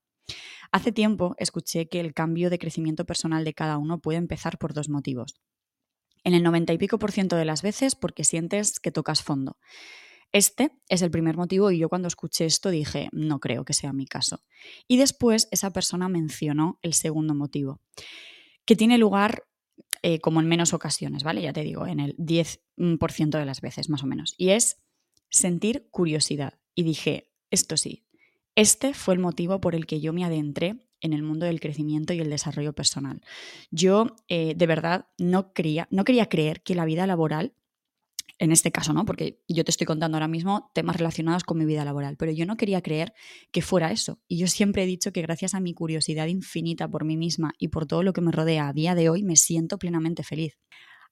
Hace 0.73 0.91
tiempo 0.91 1.37
escuché 1.39 1.89
que 1.89 2.01
el 2.01 2.13
cambio 2.13 2.51
de 2.51 2.59
crecimiento 2.59 3.05
personal 3.05 3.45
de 3.45 3.55
cada 3.55 3.79
uno 3.79 4.01
puede 4.01 4.19
empezar 4.19 4.59
por 4.59 4.75
dos 4.75 4.89
motivos 4.89 5.37
en 6.25 6.35
el 6.35 6.43
90 6.43 6.73
y 6.73 6.79
pico 6.79 6.99
por 6.99 7.13
ciento 7.13 7.37
de 7.37 7.45
las 7.45 7.63
veces 7.63 7.95
porque 7.95 8.25
sientes 8.25 8.81
que 8.81 8.93
tocas 8.93 9.23
fondo. 9.23 9.59
Este 10.33 10.71
es 10.89 11.03
el 11.03 11.11
primer 11.11 11.37
motivo 11.37 11.71
y 11.71 11.79
yo 11.79 11.89
cuando 11.89 12.09
escuché 12.09 12.47
esto 12.47 12.71
dije, 12.71 13.11
no 13.13 13.39
creo 13.39 13.65
que 13.65 13.75
sea 13.75 13.93
mi 13.93 14.07
caso. 14.07 14.43
Y 14.89 14.97
después 14.97 15.49
esa 15.51 15.73
persona 15.73 16.09
mencionó 16.09 16.79
el 16.81 16.95
segundo 16.95 17.35
motivo, 17.35 17.81
que 18.65 18.77
tiene 18.77 18.97
lugar 18.97 19.45
eh, 20.03 20.21
como 20.21 20.41
en 20.41 20.49
menos 20.49 20.73
ocasiones, 20.73 21.23
¿vale? 21.23 21.43
Ya 21.43 21.53
te 21.53 21.63
digo, 21.63 21.87
en 21.87 22.01
el 22.01 22.17
10% 22.17 23.39
de 23.39 23.45
las 23.45 23.61
veces 23.61 23.91
más 23.91 24.03
o 24.03 24.07
menos. 24.07 24.35
Y 24.39 24.51
es 24.51 24.83
sentir 25.29 25.89
curiosidad. 25.91 26.59
Y 26.75 26.83
dije, 26.85 27.31
esto 27.51 27.77
sí, 27.77 28.07
este 28.55 28.95
fue 28.95 29.15
el 29.15 29.21
motivo 29.21 29.61
por 29.61 29.75
el 29.75 29.87
que 29.87 30.01
yo 30.01 30.13
me 30.13 30.25
adentré 30.25 30.89
en 31.03 31.13
el 31.13 31.23
mundo 31.23 31.45
del 31.45 31.61
crecimiento 31.61 32.15
y 32.15 32.21
el 32.21 32.31
desarrollo 32.31 32.73
personal. 32.73 33.21
Yo 33.71 34.17
eh, 34.29 34.55
de 34.57 34.67
verdad 34.67 35.07
no, 35.19 35.53
quería, 35.53 35.89
no 35.91 36.05
quería 36.05 36.29
creer 36.29 36.63
que 36.63 36.75
la 36.75 36.85
vida 36.85 37.07
laboral, 37.07 37.53
en 38.39 38.51
este 38.51 38.73
caso, 38.73 38.93
¿no? 38.93 39.05
Porque 39.05 39.43
yo 39.49 39.65
te 39.65 39.71
estoy 39.71 39.87
contando 39.87 40.17
ahora 40.17 40.29
mismo 40.29 40.71
temas 40.75 40.97
relacionados 40.97 41.45
con 41.45 41.59
mi 41.59 41.65
vida 41.65 41.85
laboral, 41.85 42.17
pero 42.17 42.33
yo 42.33 42.47
no 42.47 42.57
quería 42.57 42.81
creer 42.81 43.13
que 43.51 43.63
fuera 43.63 43.93
eso. 43.93 44.21
Y 44.27 44.39
yo 44.39 44.47
siempre 44.47 44.85
he 44.85 44.87
dicho 44.87 45.13
que 45.13 45.23
gracias 45.23 45.55
a 45.55 45.61
mi 45.61 45.75
curiosidad 45.75 46.27
infinita 46.27 46.89
por 46.89 47.05
mí 47.05 47.17
misma 47.17 47.53
y 47.59 47.69
por 47.69 47.87
todo 47.87 48.03
lo 48.03 48.13
que 48.13 48.21
me 48.21 48.33
rodea 48.33 48.69
a 48.69 48.73
día 48.73 48.95
de 48.95 49.11
hoy, 49.11 49.23
me 49.23 49.37
siento 49.37 49.79
plenamente 49.79 50.23
feliz. 50.23 50.59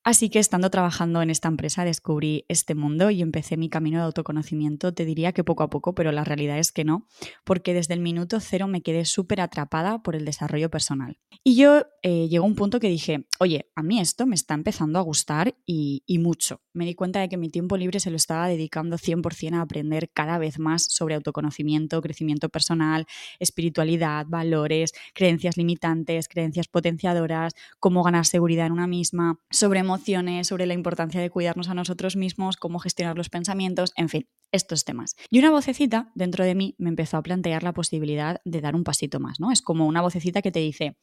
Así 0.02 0.30
que 0.30 0.38
estando 0.38 0.70
trabajando 0.70 1.20
en 1.20 1.28
esta 1.28 1.48
empresa 1.48 1.84
descubrí 1.84 2.46
este 2.48 2.74
mundo 2.74 3.10
y 3.10 3.20
empecé 3.20 3.58
mi 3.58 3.68
camino 3.68 3.98
de 3.98 4.04
autoconocimiento. 4.04 4.94
Te 4.94 5.04
diría 5.04 5.32
que 5.32 5.44
poco 5.44 5.62
a 5.62 5.68
poco, 5.68 5.94
pero 5.94 6.10
la 6.10 6.24
realidad 6.24 6.58
es 6.58 6.72
que 6.72 6.84
no, 6.84 7.06
porque 7.44 7.74
desde 7.74 7.94
el 7.94 8.00
minuto 8.00 8.40
cero 8.40 8.66
me 8.66 8.80
quedé 8.80 9.04
súper 9.04 9.42
atrapada 9.42 10.02
por 10.02 10.16
el 10.16 10.24
desarrollo 10.24 10.70
personal. 10.70 11.18
Y 11.44 11.56
yo 11.56 11.82
eh, 12.02 12.28
llegó 12.28 12.46
un 12.46 12.54
punto 12.54 12.80
que 12.80 12.88
dije, 12.88 13.26
oye, 13.40 13.70
a 13.74 13.82
mí 13.82 14.00
esto 14.00 14.26
me 14.26 14.34
está 14.34 14.54
empezando 14.54 14.98
a 14.98 15.02
gustar 15.02 15.54
y, 15.66 16.02
y 16.06 16.18
mucho. 16.18 16.62
Me 16.72 16.86
di 16.86 16.94
cuenta 16.94 17.20
de 17.20 17.28
que 17.28 17.36
mi 17.36 17.50
tiempo 17.50 17.76
libre 17.76 18.00
se 18.00 18.10
lo 18.10 18.16
estaba 18.16 18.48
dedicando 18.48 18.96
100% 18.96 19.54
a 19.54 19.60
aprender 19.60 20.10
cada 20.12 20.38
vez 20.38 20.58
más 20.58 20.86
sobre 20.88 21.14
autoconocimiento, 21.14 22.00
crecimiento 22.00 22.48
personal, 22.48 23.06
espiritualidad, 23.38 24.24
valores, 24.28 24.92
creencias 25.14 25.58
limitantes, 25.58 26.28
creencias 26.28 26.68
potenciadoras, 26.68 27.52
cómo 27.78 28.02
ganar 28.02 28.24
seguridad 28.24 28.66
en 28.66 28.72
una 28.72 28.86
misma, 28.86 29.38
sobre 29.50 29.82
emociones, 29.90 30.46
sobre 30.46 30.66
la 30.66 30.74
importancia 30.74 31.20
de 31.20 31.30
cuidarnos 31.30 31.68
a 31.68 31.74
nosotros 31.74 32.16
mismos, 32.16 32.56
cómo 32.56 32.78
gestionar 32.78 33.16
los 33.16 33.28
pensamientos, 33.28 33.92
en 33.96 34.08
fin, 34.08 34.28
estos 34.52 34.84
temas. 34.84 35.16
Y 35.30 35.40
una 35.40 35.50
vocecita 35.50 36.12
dentro 36.14 36.44
de 36.44 36.54
mí 36.54 36.74
me 36.78 36.88
empezó 36.88 37.16
a 37.16 37.22
plantear 37.22 37.62
la 37.62 37.72
posibilidad 37.72 38.40
de 38.44 38.60
dar 38.60 38.76
un 38.76 38.84
pasito 38.84 39.18
más, 39.20 39.40
¿no? 39.40 39.50
Es 39.50 39.62
como 39.62 39.86
una 39.86 40.00
vocecita 40.00 40.42
que 40.42 40.52
te 40.52 40.60
dice, 40.60 40.96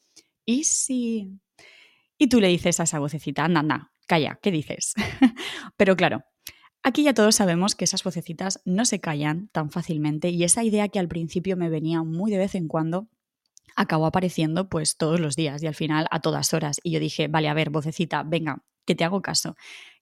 ¿y 0.46 0.64
si? 0.64 1.40
Y 2.18 2.28
tú 2.28 2.40
le 2.40 2.48
dices 2.48 2.80
a 2.80 2.84
esa 2.84 3.00
vocecita, 3.00 3.44
anda, 3.44 3.60
anda, 3.60 3.92
calla, 4.08 4.40
¿qué 4.42 4.52
dices? 4.52 4.94
Pero 5.78 5.96
claro, 5.96 6.24
Aquí 6.84 7.04
ya 7.04 7.14
todos 7.14 7.36
sabemos 7.36 7.76
que 7.76 7.84
esas 7.84 8.04
vocecitas 8.06 8.62
no 8.64 8.86
se 8.86 9.02
callan 9.02 9.50
tan 9.50 9.72
fácilmente 9.72 10.30
y 10.30 10.46
esa 10.46 10.64
idea 10.64 10.88
que 10.88 11.00
al 11.00 11.10
principio 11.10 11.58
me 11.58 11.70
venía 11.70 12.02
muy 12.02 12.32
de 12.32 12.38
vez 12.38 12.56
en 12.56 12.70
cuando 12.70 13.10
acabó 13.78 14.08
apareciendo 14.08 14.68
pues 14.70 14.98
todos 14.98 15.20
los 15.20 15.36
días 15.36 15.62
y 15.62 15.68
al 15.68 15.76
final 15.76 16.08
a 16.12 16.20
todas 16.20 16.54
horas. 16.54 16.82
Y 16.84 16.92
yo 16.92 17.00
dije, 17.00 17.28
vale, 17.28 17.48
a 17.48 17.54
ver, 17.54 17.70
vocecita, 17.70 18.24
venga, 18.24 18.66
que 18.88 18.96
te 18.96 19.04
hago 19.04 19.22
caso. 19.22 19.56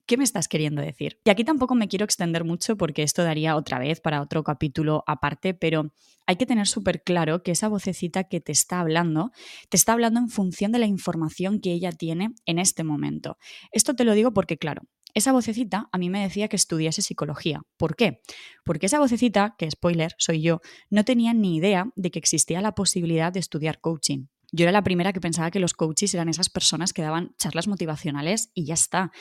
¿Qué 0.05 0.17
me 0.17 0.23
estás 0.23 0.47
queriendo 0.47 0.83
decir? 0.83 1.19
Y 1.25 1.31
aquí 1.31 1.43
tampoco 1.43 1.73
me 1.73 1.87
quiero 1.87 2.05
extender 2.05 2.43
mucho 2.43 2.77
porque 2.77 3.01
esto 3.01 3.23
daría 3.23 3.55
otra 3.55 3.79
vez 3.79 3.99
para 3.99 4.21
otro 4.21 4.43
capítulo 4.43 5.03
aparte, 5.07 5.55
pero 5.55 5.91
hay 6.27 6.35
que 6.35 6.45
tener 6.45 6.67
súper 6.67 7.01
claro 7.01 7.41
que 7.41 7.51
esa 7.51 7.69
vocecita 7.69 8.25
que 8.25 8.39
te 8.39 8.51
está 8.51 8.79
hablando, 8.79 9.31
te 9.69 9.77
está 9.77 9.93
hablando 9.93 10.19
en 10.19 10.29
función 10.29 10.71
de 10.71 10.77
la 10.77 10.85
información 10.85 11.59
que 11.59 11.71
ella 11.71 11.91
tiene 11.91 12.29
en 12.45 12.59
este 12.59 12.83
momento. 12.83 13.37
Esto 13.71 13.95
te 13.95 14.03
lo 14.03 14.13
digo 14.13 14.31
porque, 14.31 14.59
claro, 14.59 14.83
esa 15.15 15.31
vocecita 15.31 15.89
a 15.91 15.97
mí 15.97 16.11
me 16.11 16.21
decía 16.21 16.49
que 16.49 16.55
estudiase 16.55 17.01
psicología. 17.01 17.61
¿Por 17.77 17.95
qué? 17.95 18.21
Porque 18.63 18.85
esa 18.85 18.99
vocecita, 18.99 19.55
que 19.57 19.71
spoiler, 19.71 20.13
soy 20.19 20.41
yo, 20.41 20.59
no 20.91 21.03
tenía 21.03 21.33
ni 21.33 21.55
idea 21.55 21.87
de 21.95 22.11
que 22.11 22.19
existía 22.19 22.61
la 22.61 22.73
posibilidad 22.73 23.33
de 23.33 23.39
estudiar 23.39 23.79
coaching. 23.79 24.25
Yo 24.55 24.63
era 24.63 24.71
la 24.71 24.83
primera 24.83 25.11
que 25.11 25.19
pensaba 25.19 25.51
que 25.51 25.59
los 25.59 25.73
coaches 25.73 26.13
eran 26.13 26.29
esas 26.29 26.49
personas 26.49 26.93
que 26.93 27.01
daban 27.01 27.35
charlas 27.37 27.67
motivacionales 27.67 28.51
y 28.53 28.63
ya 28.63 28.73
está. 28.73 29.11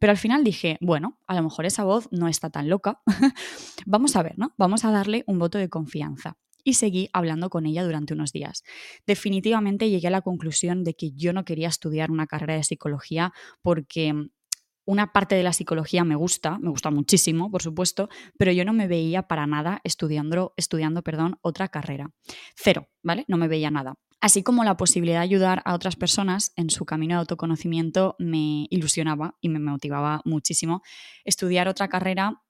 Pero 0.00 0.10
al 0.10 0.16
final 0.16 0.42
dije, 0.42 0.78
bueno, 0.80 1.16
a 1.28 1.34
lo 1.34 1.44
mejor 1.44 1.64
esa 1.64 1.84
voz 1.84 2.08
no 2.10 2.26
está 2.26 2.50
tan 2.50 2.68
loca. 2.68 3.00
Vamos 3.86 4.16
a 4.16 4.24
ver, 4.24 4.36
¿no? 4.36 4.52
Vamos 4.58 4.84
a 4.84 4.90
darle 4.90 5.22
un 5.28 5.38
voto 5.38 5.58
de 5.58 5.68
confianza. 5.68 6.38
Y 6.64 6.74
seguí 6.74 7.08
hablando 7.12 7.50
con 7.50 7.66
ella 7.66 7.84
durante 7.84 8.14
unos 8.14 8.32
días. 8.32 8.64
Definitivamente 9.06 9.88
llegué 9.88 10.08
a 10.08 10.10
la 10.10 10.22
conclusión 10.22 10.82
de 10.82 10.94
que 10.94 11.12
yo 11.12 11.32
no 11.32 11.44
quería 11.44 11.68
estudiar 11.68 12.10
una 12.10 12.26
carrera 12.26 12.54
de 12.54 12.64
psicología 12.64 13.32
porque 13.62 14.12
una 14.84 15.12
parte 15.12 15.36
de 15.36 15.44
la 15.44 15.52
psicología 15.52 16.02
me 16.02 16.16
gusta, 16.16 16.58
me 16.58 16.68
gusta 16.68 16.90
muchísimo, 16.90 17.48
por 17.50 17.62
supuesto, 17.62 18.08
pero 18.36 18.50
yo 18.50 18.64
no 18.64 18.72
me 18.72 18.88
veía 18.88 19.22
para 19.22 19.46
nada 19.46 19.80
estudiando, 19.84 20.52
estudiando 20.56 21.02
perdón, 21.02 21.38
otra 21.42 21.68
carrera. 21.68 22.10
Cero, 22.56 22.88
¿vale? 23.02 23.24
No 23.28 23.36
me 23.36 23.46
veía 23.46 23.70
nada 23.70 23.94
así 24.20 24.42
como 24.42 24.64
la 24.64 24.76
posibilidad 24.76 25.18
de 25.18 25.24
ayudar 25.24 25.62
a 25.64 25.74
otras 25.74 25.96
personas 25.96 26.52
en 26.56 26.70
su 26.70 26.84
camino 26.84 27.14
de 27.14 27.20
autoconocimiento 27.20 28.16
me 28.18 28.66
ilusionaba 28.70 29.36
y 29.40 29.48
me 29.48 29.58
motivaba 29.58 30.20
muchísimo. 30.24 30.82
Estudiar 31.24 31.68
otra 31.68 31.88
carrera, 31.88 32.42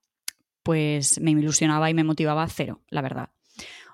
pues 0.62 1.20
me 1.20 1.30
ilusionaba 1.30 1.90
y 1.90 1.94
me 1.94 2.04
motivaba 2.04 2.46
cero, 2.48 2.82
la 2.88 3.02
verdad. 3.02 3.30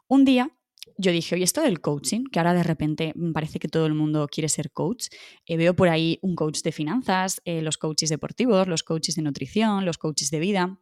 Un 0.09 0.25
día 0.25 0.51
yo 0.99 1.13
dije, 1.13 1.35
oye, 1.35 1.45
esto 1.45 1.61
del 1.61 1.81
coaching, 1.81 2.25
que 2.25 2.39
ahora 2.39 2.55
de 2.55 2.63
repente 2.63 3.13
parece 3.35 3.59
que 3.59 3.69
todo 3.69 3.87
el 3.87 3.95
mundo 3.95 4.29
quiere 4.29 4.49
ser 4.49 4.71
coach, 4.71 5.09
eh, 5.45 5.57
veo 5.57 5.75
por 5.75 5.89
ahí 5.89 6.19
un 6.23 6.35
coach 6.37 6.63
de 6.63 6.73
finanzas, 6.73 7.43
eh, 7.45 7.61
los 7.61 7.77
coaches 7.77 8.09
deportivos, 8.09 8.67
los 8.67 8.83
coaches 8.83 9.15
de 9.17 9.23
nutrición, 9.23 9.85
los 9.85 9.99
coaches 9.99 10.31
de 10.31 10.39
vida. 10.39 10.79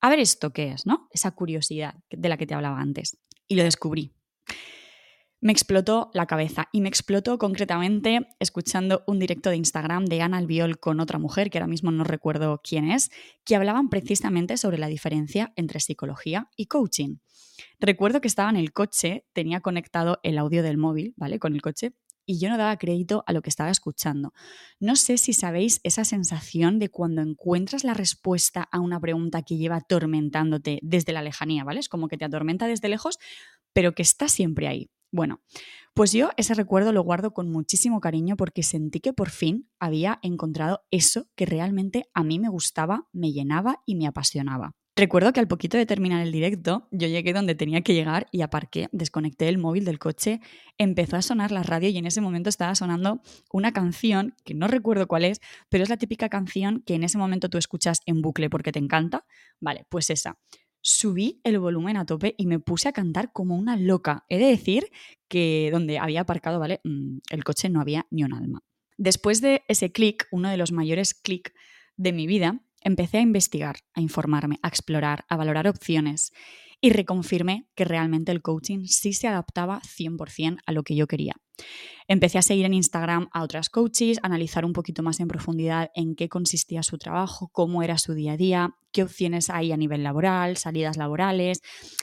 A 0.00 0.10
ver 0.10 0.20
esto 0.20 0.52
qué 0.52 0.68
es, 0.68 0.86
¿no? 0.86 1.08
Esa 1.10 1.32
curiosidad 1.32 1.96
de 2.10 2.28
la 2.28 2.36
que 2.36 2.46
te 2.46 2.54
hablaba 2.54 2.78
antes. 2.78 3.18
Y 3.48 3.56
lo 3.56 3.64
descubrí 3.64 4.12
me 5.40 5.52
explotó 5.52 6.10
la 6.14 6.26
cabeza 6.26 6.68
y 6.72 6.80
me 6.80 6.88
explotó 6.88 7.38
concretamente 7.38 8.28
escuchando 8.40 9.04
un 9.06 9.18
directo 9.18 9.50
de 9.50 9.56
Instagram 9.56 10.06
de 10.06 10.22
Ana 10.22 10.38
Albiol 10.38 10.80
con 10.80 11.00
otra 11.00 11.18
mujer, 11.18 11.50
que 11.50 11.58
ahora 11.58 11.68
mismo 11.68 11.90
no 11.90 12.04
recuerdo 12.04 12.60
quién 12.62 12.90
es, 12.90 13.10
que 13.44 13.54
hablaban 13.54 13.88
precisamente 13.88 14.56
sobre 14.56 14.78
la 14.78 14.88
diferencia 14.88 15.52
entre 15.56 15.80
psicología 15.80 16.50
y 16.56 16.66
coaching. 16.66 17.18
Recuerdo 17.78 18.20
que 18.20 18.28
estaba 18.28 18.50
en 18.50 18.56
el 18.56 18.72
coche, 18.72 19.26
tenía 19.32 19.60
conectado 19.60 20.18
el 20.22 20.38
audio 20.38 20.62
del 20.62 20.76
móvil, 20.76 21.14
¿vale? 21.16 21.38
Con 21.38 21.54
el 21.54 21.62
coche, 21.62 21.94
y 22.26 22.38
yo 22.38 22.50
no 22.50 22.58
daba 22.58 22.76
crédito 22.76 23.24
a 23.26 23.32
lo 23.32 23.40
que 23.40 23.48
estaba 23.48 23.70
escuchando. 23.70 24.34
No 24.80 24.96
sé 24.96 25.16
si 25.16 25.32
sabéis 25.32 25.80
esa 25.82 26.04
sensación 26.04 26.78
de 26.78 26.90
cuando 26.90 27.22
encuentras 27.22 27.84
la 27.84 27.94
respuesta 27.94 28.68
a 28.70 28.80
una 28.80 29.00
pregunta 29.00 29.42
que 29.42 29.56
lleva 29.56 29.76
atormentándote 29.76 30.78
desde 30.82 31.14
la 31.14 31.22
lejanía, 31.22 31.64
¿vale? 31.64 31.80
Es 31.80 31.88
como 31.88 32.06
que 32.06 32.18
te 32.18 32.26
atormenta 32.26 32.66
desde 32.66 32.90
lejos, 32.90 33.18
pero 33.72 33.94
que 33.94 34.02
está 34.02 34.28
siempre 34.28 34.68
ahí. 34.68 34.90
Bueno, 35.10 35.40
pues 35.94 36.12
yo 36.12 36.30
ese 36.36 36.54
recuerdo 36.54 36.92
lo 36.92 37.02
guardo 37.02 37.32
con 37.32 37.50
muchísimo 37.50 38.00
cariño 38.00 38.36
porque 38.36 38.62
sentí 38.62 39.00
que 39.00 39.12
por 39.12 39.30
fin 39.30 39.68
había 39.78 40.18
encontrado 40.22 40.82
eso 40.90 41.26
que 41.34 41.46
realmente 41.46 42.04
a 42.14 42.22
mí 42.22 42.38
me 42.38 42.48
gustaba, 42.48 43.08
me 43.12 43.32
llenaba 43.32 43.82
y 43.86 43.96
me 43.96 44.06
apasionaba. 44.06 44.72
Recuerdo 44.98 45.32
que 45.32 45.38
al 45.38 45.46
poquito 45.46 45.76
de 45.76 45.86
terminar 45.86 46.26
el 46.26 46.32
directo, 46.32 46.88
yo 46.90 47.06
llegué 47.06 47.32
donde 47.32 47.54
tenía 47.54 47.82
que 47.82 47.94
llegar 47.94 48.26
y 48.32 48.42
aparqué, 48.42 48.88
desconecté 48.90 49.48
el 49.48 49.56
móvil 49.56 49.84
del 49.84 50.00
coche, 50.00 50.40
empezó 50.76 51.16
a 51.16 51.22
sonar 51.22 51.52
la 51.52 51.62
radio 51.62 51.88
y 51.88 51.96
en 51.98 52.06
ese 52.06 52.20
momento 52.20 52.48
estaba 52.48 52.74
sonando 52.74 53.22
una 53.52 53.72
canción 53.72 54.34
que 54.44 54.54
no 54.54 54.66
recuerdo 54.66 55.06
cuál 55.06 55.24
es, 55.24 55.40
pero 55.68 55.84
es 55.84 55.88
la 55.88 55.98
típica 55.98 56.28
canción 56.28 56.82
que 56.84 56.94
en 56.94 57.04
ese 57.04 57.16
momento 57.16 57.48
tú 57.48 57.58
escuchas 57.58 58.00
en 58.06 58.22
bucle 58.22 58.50
porque 58.50 58.72
te 58.72 58.80
encanta. 58.80 59.24
Vale, 59.60 59.86
pues 59.88 60.10
esa 60.10 60.36
subí 60.80 61.40
el 61.44 61.58
volumen 61.58 61.96
a 61.96 62.06
tope 62.06 62.34
y 62.38 62.46
me 62.46 62.58
puse 62.58 62.88
a 62.88 62.92
cantar 62.92 63.32
como 63.32 63.56
una 63.56 63.76
loca. 63.76 64.24
He 64.28 64.38
de 64.38 64.46
decir 64.46 64.90
que 65.28 65.70
donde 65.72 65.98
había 65.98 66.22
aparcado, 66.22 66.58
¿vale? 66.58 66.80
Mm, 66.84 67.18
el 67.30 67.44
coche 67.44 67.68
no 67.68 67.80
había 67.80 68.06
ni 68.10 68.24
un 68.24 68.34
alma. 68.34 68.60
Después 68.96 69.40
de 69.40 69.62
ese 69.68 69.92
clic, 69.92 70.26
uno 70.32 70.50
de 70.50 70.56
los 70.56 70.72
mayores 70.72 71.14
clics 71.14 71.52
de 71.96 72.12
mi 72.12 72.26
vida, 72.26 72.60
empecé 72.82 73.18
a 73.18 73.22
investigar, 73.22 73.76
a 73.94 74.00
informarme, 74.00 74.58
a 74.62 74.68
explorar, 74.68 75.24
a 75.28 75.36
valorar 75.36 75.68
opciones 75.68 76.32
y 76.80 76.90
reconfirmé 76.90 77.66
que 77.74 77.84
realmente 77.84 78.32
el 78.32 78.42
coaching 78.42 78.84
sí 78.86 79.12
se 79.12 79.28
adaptaba 79.28 79.80
100% 79.82 80.58
a 80.64 80.72
lo 80.72 80.82
que 80.82 80.94
yo 80.94 81.06
quería. 81.06 81.34
Empecé 82.06 82.38
a 82.38 82.42
seguir 82.42 82.64
en 82.64 82.74
Instagram 82.74 83.28
a 83.32 83.42
otras 83.42 83.68
coaches, 83.68 84.18
analizar 84.22 84.64
un 84.64 84.72
poquito 84.72 85.02
más 85.02 85.20
en 85.20 85.28
profundidad 85.28 85.90
en 85.94 86.14
qué 86.14 86.28
consistía 86.28 86.82
su 86.82 86.96
trabajo, 86.98 87.48
cómo 87.52 87.82
era 87.82 87.98
su 87.98 88.14
día 88.14 88.32
a 88.32 88.36
día, 88.36 88.70
qué 88.92 89.02
opciones 89.02 89.50
hay 89.50 89.72
a 89.72 89.76
nivel 89.76 90.02
laboral, 90.04 90.56
salidas 90.56 90.96
laborales, 90.96 91.60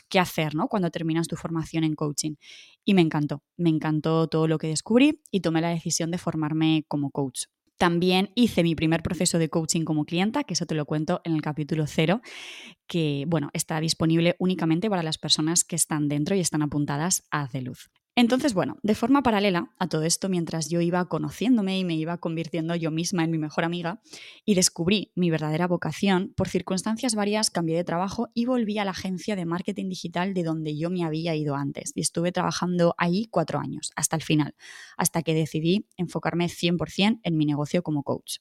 qué 0.09 0.19
hacer 0.19 0.53
¿no? 0.55 0.67
cuando 0.67 0.91
terminas 0.91 1.27
tu 1.27 1.35
formación 1.35 1.83
en 1.83 1.95
coaching. 1.95 2.35
Y 2.83 2.93
me 2.93 3.01
encantó, 3.01 3.41
me 3.57 3.69
encantó 3.69 4.27
todo 4.27 4.47
lo 4.47 4.57
que 4.57 4.67
descubrí 4.67 5.21
y 5.31 5.39
tomé 5.39 5.61
la 5.61 5.69
decisión 5.69 6.11
de 6.11 6.17
formarme 6.17 6.83
como 6.87 7.09
coach. 7.09 7.45
También 7.77 8.31
hice 8.35 8.63
mi 8.63 8.75
primer 8.75 9.03
proceso 9.03 9.37
de 9.37 9.49
coaching 9.49 9.83
como 9.83 10.05
clienta, 10.05 10.43
que 10.43 10.53
eso 10.53 10.65
te 10.65 10.75
lo 10.75 10.85
cuento 10.85 11.21
en 11.25 11.33
el 11.33 11.41
capítulo 11.41 11.87
cero, 11.87 12.21
que 12.87 13.25
bueno, 13.27 13.49
está 13.53 13.79
disponible 13.79 14.35
únicamente 14.39 14.89
para 14.89 15.03
las 15.03 15.17
personas 15.17 15.63
que 15.63 15.75
están 15.75 16.07
dentro 16.07 16.35
y 16.35 16.39
están 16.39 16.61
apuntadas 16.61 17.23
a 17.31 17.47
de 17.47 17.61
Luz. 17.61 17.89
Entonces, 18.17 18.53
bueno, 18.53 18.77
de 18.81 18.95
forma 18.95 19.23
paralela 19.23 19.73
a 19.77 19.87
todo 19.87 20.03
esto, 20.03 20.29
mientras 20.29 20.69
yo 20.69 20.79
iba 20.79 21.03
conociéndome 21.09 21.77
y 21.77 21.83
me 21.83 21.95
iba 21.95 22.17
convirtiendo 22.17 22.73
yo 22.75 22.89
misma 22.89 23.25
en 23.25 23.31
mi 23.31 23.37
mejor 23.37 23.65
amiga 23.65 24.01
y 24.45 24.55
descubrí 24.55 25.11
mi 25.15 25.29
verdadera 25.29 25.67
vocación, 25.67 26.33
por 26.37 26.47
circunstancias 26.47 27.13
varias 27.13 27.51
cambié 27.51 27.75
de 27.75 27.83
trabajo 27.83 28.29
y 28.33 28.45
volví 28.45 28.77
a 28.77 28.85
la 28.85 28.91
agencia 28.91 29.35
de 29.35 29.45
marketing 29.45 29.89
digital 29.89 30.33
de 30.33 30.43
donde 30.43 30.77
yo 30.77 30.89
me 30.89 31.03
había 31.03 31.35
ido 31.35 31.55
antes. 31.55 31.91
Y 31.93 31.99
estuve 31.99 32.31
trabajando 32.31 32.95
ahí 32.97 33.27
cuatro 33.29 33.59
años, 33.59 33.91
hasta 33.97 34.15
el 34.15 34.21
final, 34.21 34.55
hasta 34.95 35.21
que 35.21 35.33
decidí 35.33 35.85
enfocarme 35.97 36.47
100% 36.47 37.19
en 37.21 37.37
mi 37.37 37.45
negocio 37.45 37.83
como 37.83 38.03
coach. 38.03 38.37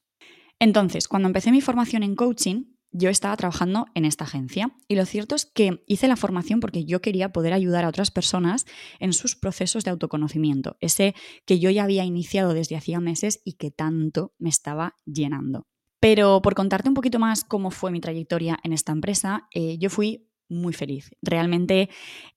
Entonces, 0.61 1.09
cuando 1.09 1.27
empecé 1.27 1.51
mi 1.51 1.61
formación 1.61 2.05
en 2.05 2.15
coaching, 2.15 2.74
yo 2.95 3.11
estaba 3.11 3.37
trabajando 3.37 3.87
en 3.95 4.05
esta 4.05 4.25
agencia 4.25 4.73
y 4.89 4.95
lo 4.95 5.05
cierto 5.05 5.35
es 5.35 5.47
que 5.47 5.83
hice 5.87 6.07
la 6.07 6.17
formación 6.17 6.61
porque 6.61 6.85
yo 6.85 7.03
quería 7.03 7.33
poder 7.33 7.53
ayudar 7.53 7.85
a 7.85 7.89
otras 7.89 8.13
personas 8.13 8.67
en 9.01 9.13
sus 9.13 9.35
procesos 9.35 9.85
de 9.85 9.91
autoconocimiento, 9.91 10.77
ese 10.81 11.15
que 11.45 11.59
yo 11.59 11.71
ya 11.71 11.83
había 11.83 12.05
iniciado 12.05 12.55
desde 12.55 12.77
hacía 12.77 13.01
meses 13.01 13.43
y 13.45 13.55
que 13.55 13.73
tanto 13.73 14.33
me 14.39 14.49
estaba 14.49 14.95
llenando. 15.05 15.67
Pero 16.01 16.41
por 16.41 16.55
contarte 16.55 16.89
un 16.89 16.95
poquito 16.95 17.19
más 17.19 17.45
cómo 17.45 17.71
fue 17.71 17.91
mi 17.91 18.01
trayectoria 18.01 18.59
en 18.63 18.73
esta 18.73 18.93
empresa, 18.93 19.49
eh, 19.53 19.77
yo 19.79 19.91
fui 19.91 20.29
muy 20.49 20.73
feliz. 20.73 21.11
Realmente 21.23 21.89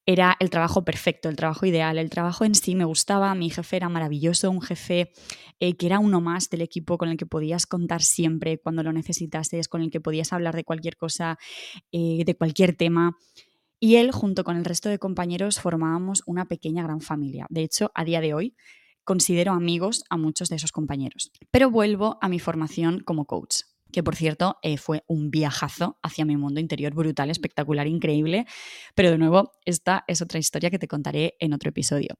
era 0.05 0.37
el 0.39 0.49
trabajo 0.49 0.83
perfecto, 0.85 1.29
el 1.29 1.35
trabajo 1.35 1.65
ideal, 1.65 1.97
el 1.97 2.09
trabajo 2.09 2.45
en 2.45 2.55
sí 2.55 2.75
me 2.75 2.85
gustaba, 2.85 3.33
mi 3.35 3.49
jefe 3.49 3.75
era 3.75 3.89
maravilloso, 3.89 4.49
un 4.49 4.61
jefe 4.61 5.11
eh, 5.59 5.75
que 5.75 5.85
era 5.85 5.99
uno 5.99 6.21
más 6.21 6.49
del 6.49 6.61
equipo 6.61 6.97
con 6.97 7.09
el 7.09 7.17
que 7.17 7.25
podías 7.25 7.65
contar 7.65 8.01
siempre 8.01 8.57
cuando 8.59 8.83
lo 8.83 8.93
necesitases, 8.93 9.67
con 9.67 9.81
el 9.81 9.91
que 9.91 10.01
podías 10.01 10.33
hablar 10.33 10.55
de 10.55 10.63
cualquier 10.63 10.97
cosa, 10.97 11.37
eh, 11.91 12.23
de 12.25 12.35
cualquier 12.35 12.75
tema. 12.75 13.17
Y 13.79 13.97
él, 13.97 14.11
junto 14.11 14.43
con 14.43 14.57
el 14.57 14.65
resto 14.65 14.89
de 14.89 14.97
compañeros, 14.97 15.59
formábamos 15.59 16.23
una 16.25 16.45
pequeña 16.45 16.83
gran 16.83 17.01
familia. 17.01 17.45
De 17.49 17.61
hecho, 17.61 17.91
a 17.93 18.03
día 18.03 18.21
de 18.21 18.33
hoy 18.33 18.55
considero 19.03 19.53
amigos 19.53 20.03
a 20.09 20.17
muchos 20.17 20.49
de 20.49 20.57
esos 20.57 20.71
compañeros. 20.71 21.31
Pero 21.51 21.69
vuelvo 21.69 22.17
a 22.21 22.27
mi 22.27 22.39
formación 22.39 22.99
como 23.01 23.25
coach 23.25 23.61
que 23.97 24.03
por 24.03 24.15
cierto 24.15 24.59
eh, 24.61 24.77
fue 24.77 25.03
un 25.07 25.31
viajazo 25.31 25.97
hacia 26.03 26.23
mi 26.23 26.37
mundo 26.37 26.59
interior 26.59 26.93
brutal, 26.93 27.31
espectacular, 27.31 27.87
increíble, 27.87 28.45
pero 28.93 29.09
de 29.09 29.17
nuevo, 29.17 29.53
esta 29.65 30.03
es 30.05 30.21
otra 30.21 30.37
historia 30.37 30.69
que 30.69 30.77
te 30.77 30.87
contaré 30.87 31.33
en 31.39 31.51
otro 31.51 31.71
episodio. 31.71 32.19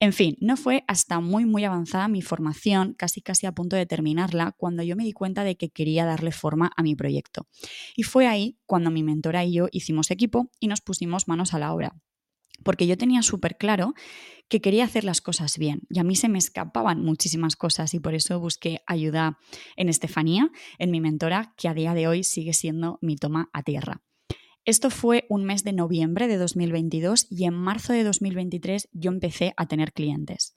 En 0.00 0.12
fin, 0.12 0.36
no 0.40 0.56
fue 0.56 0.82
hasta 0.88 1.20
muy, 1.20 1.44
muy 1.44 1.62
avanzada 1.62 2.08
mi 2.08 2.22
formación, 2.22 2.94
casi 2.94 3.22
casi 3.22 3.46
a 3.46 3.52
punto 3.52 3.76
de 3.76 3.86
terminarla, 3.86 4.50
cuando 4.58 4.82
yo 4.82 4.96
me 4.96 5.04
di 5.04 5.12
cuenta 5.12 5.44
de 5.44 5.54
que 5.54 5.70
quería 5.70 6.04
darle 6.06 6.32
forma 6.32 6.72
a 6.76 6.82
mi 6.82 6.96
proyecto. 6.96 7.46
Y 7.94 8.02
fue 8.02 8.26
ahí 8.26 8.58
cuando 8.66 8.90
mi 8.90 9.04
mentora 9.04 9.44
y 9.44 9.52
yo 9.52 9.68
hicimos 9.70 10.10
equipo 10.10 10.50
y 10.58 10.66
nos 10.66 10.80
pusimos 10.80 11.28
manos 11.28 11.54
a 11.54 11.60
la 11.60 11.72
obra 11.72 11.94
porque 12.62 12.86
yo 12.86 12.96
tenía 12.96 13.22
súper 13.22 13.56
claro 13.56 13.94
que 14.48 14.60
quería 14.60 14.84
hacer 14.84 15.04
las 15.04 15.20
cosas 15.20 15.56
bien 15.58 15.82
y 15.88 15.98
a 15.98 16.04
mí 16.04 16.14
se 16.14 16.28
me 16.28 16.38
escapaban 16.38 17.02
muchísimas 17.02 17.56
cosas 17.56 17.94
y 17.94 18.00
por 18.00 18.14
eso 18.14 18.38
busqué 18.38 18.80
ayuda 18.86 19.38
en 19.76 19.88
Estefanía, 19.88 20.50
en 20.78 20.90
mi 20.90 21.00
mentora, 21.00 21.54
que 21.56 21.68
a 21.68 21.74
día 21.74 21.94
de 21.94 22.06
hoy 22.06 22.24
sigue 22.24 22.52
siendo 22.52 22.98
mi 23.00 23.16
toma 23.16 23.48
a 23.52 23.62
tierra. 23.62 24.02
Esto 24.64 24.90
fue 24.90 25.26
un 25.28 25.44
mes 25.44 25.64
de 25.64 25.72
noviembre 25.72 26.28
de 26.28 26.36
2022 26.36 27.26
y 27.30 27.46
en 27.46 27.54
marzo 27.54 27.92
de 27.92 28.04
2023 28.04 28.88
yo 28.92 29.10
empecé 29.10 29.54
a 29.56 29.66
tener 29.66 29.92
clientes. 29.92 30.56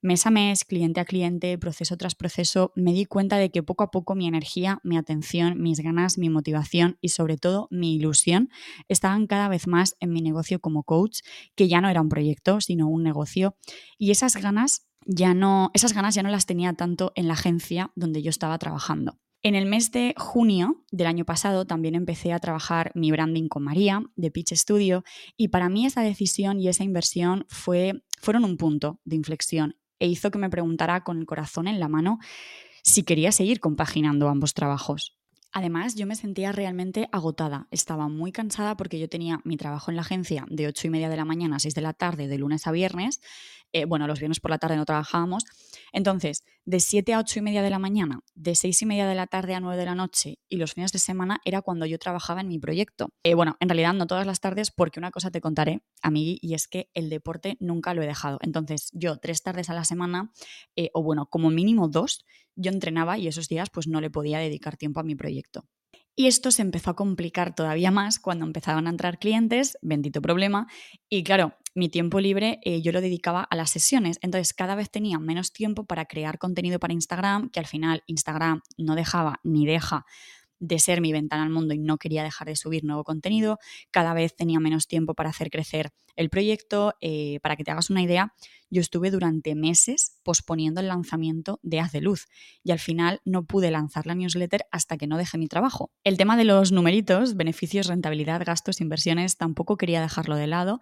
Mes 0.00 0.24
a 0.26 0.30
mes, 0.30 0.64
cliente 0.64 1.00
a 1.00 1.04
cliente, 1.04 1.58
proceso 1.58 1.96
tras 1.96 2.14
proceso, 2.14 2.72
me 2.76 2.92
di 2.92 3.04
cuenta 3.04 3.36
de 3.36 3.50
que 3.50 3.64
poco 3.64 3.82
a 3.82 3.90
poco 3.90 4.14
mi 4.14 4.28
energía, 4.28 4.78
mi 4.84 4.96
atención, 4.96 5.60
mis 5.60 5.80
ganas, 5.80 6.18
mi 6.18 6.30
motivación 6.30 6.98
y 7.00 7.08
sobre 7.08 7.36
todo 7.36 7.66
mi 7.72 7.96
ilusión 7.96 8.48
estaban 8.86 9.26
cada 9.26 9.48
vez 9.48 9.66
más 9.66 9.96
en 9.98 10.12
mi 10.12 10.22
negocio 10.22 10.60
como 10.60 10.84
coach, 10.84 11.22
que 11.56 11.66
ya 11.66 11.80
no 11.80 11.88
era 11.88 12.00
un 12.00 12.08
proyecto, 12.08 12.60
sino 12.60 12.88
un 12.88 13.02
negocio. 13.02 13.56
Y 13.98 14.12
esas 14.12 14.36
ganas 14.36 14.86
ya 15.04 15.34
no, 15.34 15.72
esas 15.74 15.94
ganas 15.94 16.14
ya 16.14 16.22
no 16.22 16.30
las 16.30 16.46
tenía 16.46 16.72
tanto 16.74 17.10
en 17.16 17.26
la 17.26 17.34
agencia 17.34 17.90
donde 17.96 18.22
yo 18.22 18.30
estaba 18.30 18.56
trabajando. 18.58 19.18
En 19.42 19.56
el 19.56 19.66
mes 19.66 19.90
de 19.90 20.14
junio 20.16 20.84
del 20.92 21.08
año 21.08 21.24
pasado 21.24 21.64
también 21.64 21.96
empecé 21.96 22.32
a 22.32 22.38
trabajar 22.38 22.92
mi 22.94 23.10
branding 23.10 23.48
con 23.48 23.64
María 23.64 24.04
de 24.14 24.30
Pitch 24.30 24.52
Studio 24.52 25.02
y 25.36 25.48
para 25.48 25.68
mí 25.68 25.86
esa 25.86 26.02
decisión 26.02 26.60
y 26.60 26.68
esa 26.68 26.84
inversión 26.84 27.46
fue, 27.48 28.04
fueron 28.20 28.44
un 28.44 28.56
punto 28.56 29.00
de 29.04 29.16
inflexión 29.16 29.74
e 29.98 30.06
hizo 30.06 30.30
que 30.30 30.38
me 30.38 30.50
preguntara 30.50 31.02
con 31.02 31.18
el 31.18 31.26
corazón 31.26 31.68
en 31.68 31.80
la 31.80 31.88
mano 31.88 32.18
si 32.82 33.02
quería 33.02 33.32
seguir 33.32 33.60
compaginando 33.60 34.28
ambos 34.28 34.54
trabajos. 34.54 35.17
Además, 35.52 35.94
yo 35.94 36.06
me 36.06 36.14
sentía 36.14 36.52
realmente 36.52 37.08
agotada. 37.10 37.68
Estaba 37.70 38.08
muy 38.08 38.32
cansada 38.32 38.76
porque 38.76 38.98
yo 38.98 39.08
tenía 39.08 39.40
mi 39.44 39.56
trabajo 39.56 39.90
en 39.90 39.96
la 39.96 40.02
agencia 40.02 40.44
de 40.48 40.66
8 40.66 40.88
y 40.88 40.90
media 40.90 41.08
de 41.08 41.16
la 41.16 41.24
mañana 41.24 41.56
a 41.56 41.58
6 41.58 41.74
de 41.74 41.80
la 41.80 41.94
tarde, 41.94 42.28
de 42.28 42.38
lunes 42.38 42.66
a 42.66 42.72
viernes. 42.72 43.20
Eh, 43.72 43.84
bueno, 43.84 44.06
los 44.06 44.18
viernes 44.18 44.40
por 44.40 44.50
la 44.50 44.58
tarde 44.58 44.76
no 44.76 44.84
trabajábamos. 44.84 45.44
Entonces, 45.92 46.44
de 46.64 46.80
7 46.80 47.14
a 47.14 47.18
8 47.18 47.38
y 47.38 47.42
media 47.42 47.62
de 47.62 47.70
la 47.70 47.78
mañana, 47.78 48.20
de 48.34 48.54
6 48.54 48.82
y 48.82 48.86
media 48.86 49.06
de 49.06 49.14
la 49.14 49.26
tarde 49.26 49.54
a 49.54 49.60
9 49.60 49.78
de 49.78 49.84
la 49.84 49.94
noche 49.94 50.38
y 50.48 50.56
los 50.56 50.74
fines 50.74 50.92
de 50.92 50.98
semana 50.98 51.40
era 51.44 51.62
cuando 51.62 51.86
yo 51.86 51.98
trabajaba 51.98 52.40
en 52.40 52.48
mi 52.48 52.58
proyecto. 52.58 53.10
Eh, 53.22 53.34
bueno, 53.34 53.56
en 53.60 53.68
realidad 53.68 53.94
no 53.94 54.06
todas 54.06 54.26
las 54.26 54.40
tardes 54.40 54.70
porque 54.70 55.00
una 55.00 55.10
cosa 55.10 55.30
te 55.30 55.40
contaré 55.40 55.82
a 56.02 56.10
mí 56.10 56.38
y 56.40 56.54
es 56.54 56.66
que 56.66 56.90
el 56.94 57.10
deporte 57.10 57.56
nunca 57.60 57.94
lo 57.94 58.02
he 58.02 58.06
dejado. 58.06 58.38
Entonces, 58.42 58.90
yo 58.92 59.18
tres 59.18 59.42
tardes 59.42 59.70
a 59.70 59.74
la 59.74 59.84
semana, 59.84 60.32
eh, 60.76 60.90
o 60.94 61.02
bueno, 61.02 61.26
como 61.26 61.50
mínimo 61.50 61.88
dos, 61.88 62.24
yo 62.58 62.70
entrenaba 62.70 63.16
y 63.16 63.28
esos 63.28 63.48
días 63.48 63.70
pues 63.70 63.86
no 63.86 64.00
le 64.00 64.10
podía 64.10 64.38
dedicar 64.38 64.76
tiempo 64.76 65.00
a 65.00 65.04
mi 65.04 65.14
proyecto. 65.14 65.64
Y 66.14 66.26
esto 66.26 66.50
se 66.50 66.62
empezó 66.62 66.90
a 66.90 66.96
complicar 66.96 67.54
todavía 67.54 67.92
más 67.92 68.18
cuando 68.18 68.44
empezaban 68.44 68.88
a 68.88 68.90
entrar 68.90 69.20
clientes, 69.20 69.78
bendito 69.82 70.20
problema, 70.20 70.66
y 71.08 71.22
claro, 71.22 71.54
mi 71.76 71.88
tiempo 71.88 72.18
libre 72.18 72.58
eh, 72.64 72.82
yo 72.82 72.90
lo 72.90 73.00
dedicaba 73.00 73.44
a 73.44 73.54
las 73.54 73.70
sesiones, 73.70 74.18
entonces 74.20 74.52
cada 74.52 74.74
vez 74.74 74.90
tenía 74.90 75.20
menos 75.20 75.52
tiempo 75.52 75.84
para 75.84 76.06
crear 76.06 76.38
contenido 76.38 76.80
para 76.80 76.92
Instagram, 76.92 77.50
que 77.50 77.60
al 77.60 77.66
final 77.66 78.02
Instagram 78.08 78.62
no 78.76 78.96
dejaba 78.96 79.38
ni 79.44 79.64
deja 79.64 80.06
de 80.58 80.78
ser 80.78 81.00
mi 81.00 81.12
ventana 81.12 81.42
al 81.42 81.50
mundo 81.50 81.74
y 81.74 81.78
no 81.78 81.98
quería 81.98 82.22
dejar 82.22 82.48
de 82.48 82.56
subir 82.56 82.84
nuevo 82.84 83.04
contenido. 83.04 83.58
Cada 83.90 84.14
vez 84.14 84.34
tenía 84.34 84.60
menos 84.60 84.86
tiempo 84.86 85.14
para 85.14 85.30
hacer 85.30 85.50
crecer 85.50 85.90
el 86.16 86.30
proyecto. 86.30 86.94
Eh, 87.00 87.38
para 87.42 87.56
que 87.56 87.64
te 87.64 87.70
hagas 87.70 87.90
una 87.90 88.02
idea, 88.02 88.34
yo 88.70 88.80
estuve 88.80 89.10
durante 89.10 89.54
meses 89.54 90.18
posponiendo 90.22 90.80
el 90.80 90.88
lanzamiento 90.88 91.58
de 91.62 91.80
Haz 91.80 91.92
de 91.92 92.00
Luz 92.00 92.26
y 92.62 92.72
al 92.72 92.78
final 92.78 93.20
no 93.24 93.44
pude 93.44 93.70
lanzar 93.70 94.06
la 94.06 94.14
newsletter 94.14 94.66
hasta 94.70 94.96
que 94.96 95.06
no 95.06 95.16
dejé 95.16 95.38
mi 95.38 95.48
trabajo. 95.48 95.90
El 96.04 96.16
tema 96.16 96.36
de 96.36 96.44
los 96.44 96.72
numeritos, 96.72 97.36
beneficios, 97.36 97.86
rentabilidad, 97.86 98.42
gastos, 98.44 98.80
inversiones, 98.80 99.36
tampoco 99.36 99.76
quería 99.76 100.02
dejarlo 100.02 100.36
de 100.36 100.46
lado 100.46 100.80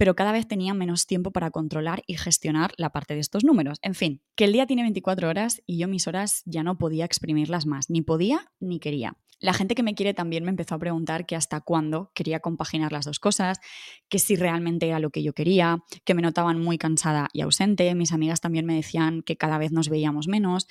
pero 0.00 0.16
cada 0.16 0.32
vez 0.32 0.48
tenía 0.48 0.72
menos 0.72 1.06
tiempo 1.06 1.30
para 1.30 1.50
controlar 1.50 2.02
y 2.06 2.16
gestionar 2.16 2.72
la 2.78 2.88
parte 2.88 3.12
de 3.12 3.20
estos 3.20 3.44
números. 3.44 3.76
En 3.82 3.94
fin, 3.94 4.22
que 4.34 4.44
el 4.44 4.52
día 4.54 4.66
tiene 4.66 4.80
24 4.80 5.28
horas 5.28 5.60
y 5.66 5.76
yo 5.76 5.88
mis 5.88 6.06
horas 6.06 6.40
ya 6.46 6.62
no 6.62 6.78
podía 6.78 7.04
exprimirlas 7.04 7.66
más, 7.66 7.90
ni 7.90 8.00
podía 8.00 8.50
ni 8.60 8.80
quería. 8.80 9.18
La 9.40 9.52
gente 9.52 9.74
que 9.74 9.82
me 9.82 9.94
quiere 9.94 10.14
también 10.14 10.42
me 10.42 10.48
empezó 10.48 10.74
a 10.74 10.78
preguntar 10.78 11.26
que 11.26 11.36
hasta 11.36 11.60
cuándo 11.60 12.12
quería 12.14 12.40
compaginar 12.40 12.92
las 12.92 13.04
dos 13.04 13.18
cosas, 13.18 13.60
que 14.08 14.18
si 14.18 14.36
realmente 14.36 14.88
era 14.88 15.00
lo 15.00 15.10
que 15.10 15.22
yo 15.22 15.34
quería, 15.34 15.84
que 16.06 16.14
me 16.14 16.22
notaban 16.22 16.58
muy 16.58 16.78
cansada 16.78 17.28
y 17.34 17.42
ausente. 17.42 17.94
Mis 17.94 18.12
amigas 18.12 18.40
también 18.40 18.64
me 18.64 18.76
decían 18.76 19.20
que 19.20 19.36
cada 19.36 19.58
vez 19.58 19.70
nos 19.70 19.90
veíamos 19.90 20.28
menos. 20.28 20.66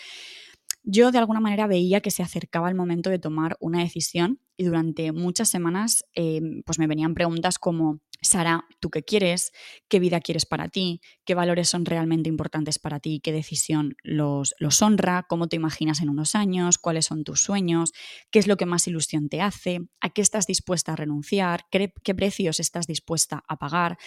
Yo 0.91 1.11
de 1.11 1.19
alguna 1.19 1.39
manera 1.39 1.67
veía 1.67 2.01
que 2.01 2.09
se 2.09 2.23
acercaba 2.23 2.67
el 2.67 2.73
momento 2.73 3.11
de 3.11 3.19
tomar 3.19 3.57
una 3.59 3.77
decisión 3.77 4.39
y 4.57 4.63
durante 4.63 5.11
muchas 5.11 5.47
semanas 5.47 6.03
eh, 6.15 6.41
pues 6.65 6.79
me 6.79 6.87
venían 6.87 7.13
preguntas 7.13 7.59
como 7.59 7.99
Sara, 8.21 8.65
¿tú 8.79 8.89
qué 8.89 9.03
quieres? 9.03 9.51
¿Qué 9.87 9.99
vida 9.99 10.19
quieres 10.19 10.47
para 10.47 10.67
ti? 10.67 10.99
¿Qué 11.25 11.35
valores 11.35 11.69
son 11.69 11.85
realmente 11.85 12.27
importantes 12.27 12.79
para 12.79 12.99
ti? 12.99 13.21
¿Qué 13.23 13.31
decisión 13.31 13.97
los, 14.01 14.55
honra? 14.81 15.27
¿Cómo 15.29 15.47
te 15.47 15.55
imaginas 15.55 16.01
en 16.01 16.09
unos 16.09 16.33
años? 16.33 16.79
¿Cuáles 16.79 17.05
son 17.05 17.23
tus 17.23 17.39
sueños? 17.39 17.93
¿Qué 18.31 18.39
es 18.39 18.47
lo 18.47 18.57
que 18.57 18.65
más 18.65 18.87
ilusión 18.87 19.29
te 19.29 19.41
hace? 19.41 19.81
¿A 20.01 20.09
qué 20.09 20.21
estás 20.21 20.47
dispuesta 20.47 20.93
a 20.93 20.95
renunciar? 20.95 21.65
¿Qué, 21.69 21.93
qué 22.03 22.15
precios 22.15 22.59
estás 22.59 22.87
dispuesta 22.87 23.43
a 23.47 23.57
pagar? 23.57 23.99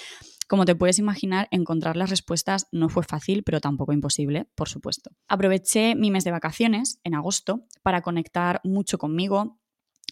Como 0.53 0.67
te 0.67 0.75
puedes 0.75 0.99
imaginar, 0.99 1.49
encontrar 1.51 1.97
las 1.97 2.11
respuestas 2.11 2.67
no 2.73 2.91
fue 2.91 3.05
fácil, 3.05 3.43
pero 3.43 3.59
tampoco 3.59 3.95
imposible, 3.95 4.51
por 4.55 4.69
supuesto. 4.69 5.11
Aproveché 5.27 5.95
mi 5.95 6.11
mes 6.11 6.25
de 6.25 6.31
vacaciones, 6.31 7.01
en 7.05 7.15
agosto, 7.15 7.65
para 7.83 8.03
conectar 8.03 8.61
mucho 8.63 8.99
conmigo, 8.99 9.59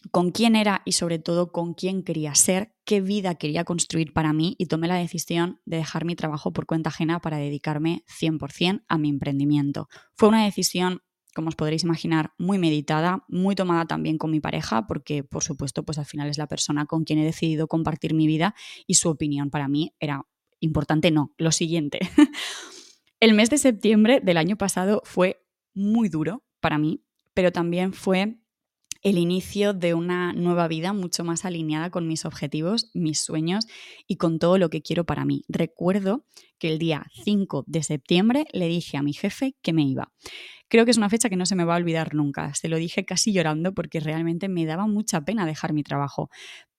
con 0.09 0.31
quién 0.31 0.55
era 0.55 0.81
y 0.83 0.93
sobre 0.93 1.19
todo 1.19 1.51
con 1.51 1.75
quién 1.75 2.01
quería 2.01 2.33
ser, 2.33 2.73
qué 2.85 3.01
vida 3.01 3.35
quería 3.35 3.65
construir 3.65 4.13
para 4.13 4.33
mí 4.33 4.55
y 4.57 4.65
tomé 4.65 4.87
la 4.87 4.95
decisión 4.95 5.61
de 5.65 5.77
dejar 5.77 6.05
mi 6.05 6.15
trabajo 6.15 6.51
por 6.51 6.65
cuenta 6.65 6.89
ajena 6.89 7.19
para 7.19 7.37
dedicarme 7.37 8.03
100% 8.07 8.83
a 8.87 8.97
mi 8.97 9.09
emprendimiento. 9.09 9.89
Fue 10.15 10.27
una 10.27 10.43
decisión 10.43 11.03
como 11.33 11.49
os 11.49 11.55
podréis 11.55 11.83
imaginar, 11.83 12.33
muy 12.37 12.57
meditada, 12.57 13.23
muy 13.29 13.55
tomada 13.55 13.85
también 13.85 14.17
con 14.17 14.31
mi 14.31 14.39
pareja, 14.39 14.87
porque 14.87 15.23
por 15.23 15.43
supuesto, 15.43 15.83
pues 15.83 15.97
al 15.97 16.05
final 16.05 16.29
es 16.29 16.37
la 16.37 16.47
persona 16.47 16.85
con 16.85 17.03
quien 17.03 17.19
he 17.19 17.25
decidido 17.25 17.67
compartir 17.67 18.13
mi 18.13 18.27
vida 18.27 18.53
y 18.85 18.95
su 18.95 19.09
opinión 19.09 19.49
para 19.49 19.67
mí 19.67 19.93
era 19.99 20.25
importante. 20.61 21.11
No, 21.11 21.33
lo 21.37 21.51
siguiente. 21.51 21.99
El 23.19 23.33
mes 23.33 23.49
de 23.49 23.57
septiembre 23.57 24.19
del 24.23 24.37
año 24.37 24.55
pasado 24.55 25.01
fue 25.03 25.45
muy 25.73 26.09
duro 26.09 26.43
para 26.59 26.77
mí, 26.77 27.03
pero 27.33 27.51
también 27.51 27.93
fue 27.93 28.37
el 29.03 29.17
inicio 29.17 29.73
de 29.73 29.93
una 29.93 30.31
nueva 30.33 30.67
vida 30.67 30.93
mucho 30.93 31.23
más 31.23 31.43
alineada 31.45 31.89
con 31.89 32.07
mis 32.07 32.25
objetivos, 32.25 32.91
mis 32.93 33.19
sueños 33.19 33.65
y 34.07 34.17
con 34.17 34.37
todo 34.37 34.57
lo 34.57 34.69
que 34.69 34.81
quiero 34.81 35.05
para 35.05 35.25
mí. 35.25 35.43
Recuerdo 35.47 36.25
que 36.59 36.69
el 36.71 36.77
día 36.77 37.07
5 37.23 37.63
de 37.67 37.83
septiembre 37.83 38.45
le 38.53 38.67
dije 38.67 38.97
a 38.97 39.01
mi 39.01 39.13
jefe 39.13 39.55
que 39.61 39.73
me 39.73 39.83
iba. 39.83 40.11
Creo 40.67 40.85
que 40.85 40.91
es 40.91 40.97
una 40.97 41.09
fecha 41.09 41.29
que 41.29 41.35
no 41.35 41.45
se 41.45 41.55
me 41.55 41.65
va 41.65 41.73
a 41.73 41.77
olvidar 41.77 42.13
nunca. 42.13 42.53
Se 42.53 42.69
lo 42.69 42.77
dije 42.77 43.03
casi 43.03 43.33
llorando 43.33 43.73
porque 43.73 43.99
realmente 43.99 44.47
me 44.47 44.65
daba 44.65 44.87
mucha 44.87 45.21
pena 45.21 45.45
dejar 45.45 45.73
mi 45.73 45.83
trabajo, 45.83 46.29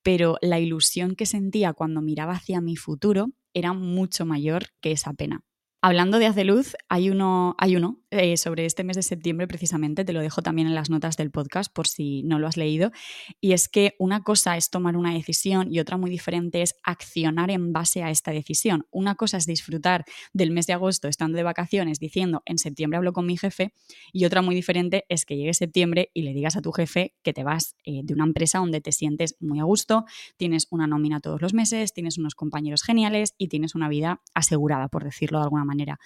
pero 0.03 0.37
la 0.41 0.61
ilusión 0.61 1.15
que 1.15 1.27
sentía 1.27 1.73
cuando 1.73 2.03
miraba 2.03 2.35
hacia 2.35 2.61
mi 2.61 2.77
futuro 2.77 3.29
era 3.55 3.73
mucho 3.73 4.27
mayor 4.27 4.67
que 4.81 4.93
esa 4.93 5.13
pena. 5.13 5.43
Hablando 5.85 6.21
de 6.21 6.27
Haz 6.27 6.37
de 6.37 6.45
Luz, 6.45 6.77
hay 6.89 7.11
uno, 7.11 7.57
hay 7.59 7.75
uno 7.75 7.99
eh, 8.13 8.37
sobre 8.37 8.67
este 8.67 8.85
mes 8.85 8.95
de 8.95 9.03
septiembre 9.03 9.49
precisamente, 9.49 10.05
te 10.05 10.13
lo 10.13 10.21
dejo 10.21 10.41
también 10.41 10.69
en 10.69 10.77
las 10.77 10.91
notas 10.91 11.17
del 11.17 11.33
podcast 11.33 11.75
por 11.75 11.89
si 11.89 12.23
no 12.23 12.39
lo 12.39 12.47
has 12.47 12.57
leído, 12.57 12.93
y 13.41 13.51
es 13.51 13.69
que 13.69 13.97
una 13.99 14.23
cosa 14.23 14.57
es 14.57 14.71
tomar 14.71 14.97
una 14.97 15.13
decisión 15.13 15.75
y 15.75 15.81
otra 15.81 15.97
muy 15.97 16.09
diferente 16.09 16.63
es 16.63 16.77
accionar 16.85 17.51
en 17.51 17.73
base 17.73 18.05
a 18.05 18.11
esta 18.11 18.31
decisión. 18.31 18.87
Una 18.93 19.17
cosa 19.17 19.39
es 19.39 19.47
disfrutar 19.47 20.05
del 20.33 20.53
mes 20.53 20.69
de 20.69 20.75
agosto 20.75 21.09
estando 21.09 21.37
de 21.37 21.43
vacaciones 21.43 21.99
diciendo 21.99 22.45
en 22.45 22.59
septiembre 22.59 22.99
hablo 22.99 23.13
con 23.13 23.27
mi 23.27 23.37
jefe 23.37 23.75
y 24.13 24.25
otra 24.25 24.41
muy 24.41 24.55
diferente 24.55 25.05
es 25.09 25.25
que 25.25 25.37
llegue 25.37 25.53
septiembre 25.53 26.13
y 26.15 26.23
le 26.23 26.33
digas 26.33 26.55
a 26.55 26.63
tu 26.63 26.71
jefe 26.71 27.17
que 27.25 27.33
te 27.33 27.43
vas 27.43 27.75
eh, 27.85 28.03
de 28.05 28.15
una 28.15 28.23
empresa 28.23 28.61
donde 28.61 28.81
te 28.81 28.93
sientes 28.93 29.35
muy 29.41 29.59
a 29.59 29.65
gusto, 29.65 30.05
tienes 30.37 30.69
una 30.71 30.87
nómina 30.87 31.19
todos 31.19 31.43
los 31.43 31.55
meses, 31.55 31.93
tienes 31.93 32.19
unos 32.19 32.37
compañeros 32.37 32.85
geniales 32.85 33.35
y 33.37 33.49
tienes 33.49 33.75
una 33.75 33.89
vida 33.89 34.23
asegurada, 34.33 34.87
por 34.87 35.03
decirlo 35.03 35.39
de 35.39 35.45
alguna 35.45 35.65
manera 35.65 35.72
manera. 35.73 35.99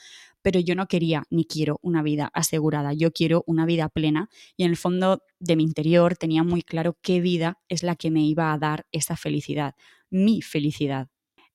Pero 0.43 0.61
yo 0.61 0.75
no 0.75 0.87
quería 0.87 1.25
ni 1.31 1.45
quiero 1.45 1.79
una 1.83 2.03
vida 2.03 2.31
asegurada, 2.33 2.93
yo 2.93 3.13
quiero 3.13 3.43
una 3.47 3.67
vida 3.67 3.89
plena 3.89 4.29
y 4.57 4.65
en 4.65 4.71
el 4.71 4.77
fondo 4.77 5.23
de 5.41 5.57
mi 5.57 5.65
interior 5.65 6.17
tenía 6.17 6.43
muy 6.45 6.63
claro 6.63 6.97
qué 7.03 7.21
vida 7.21 7.59
es 7.69 7.83
la 7.83 7.97
que 7.97 8.11
me 8.11 8.25
iba 8.25 8.53
a 8.53 8.59
dar 8.59 8.87
esa 8.93 9.17
felicidad, 9.17 9.75
mi 10.11 10.43
felicidad. 10.43 11.09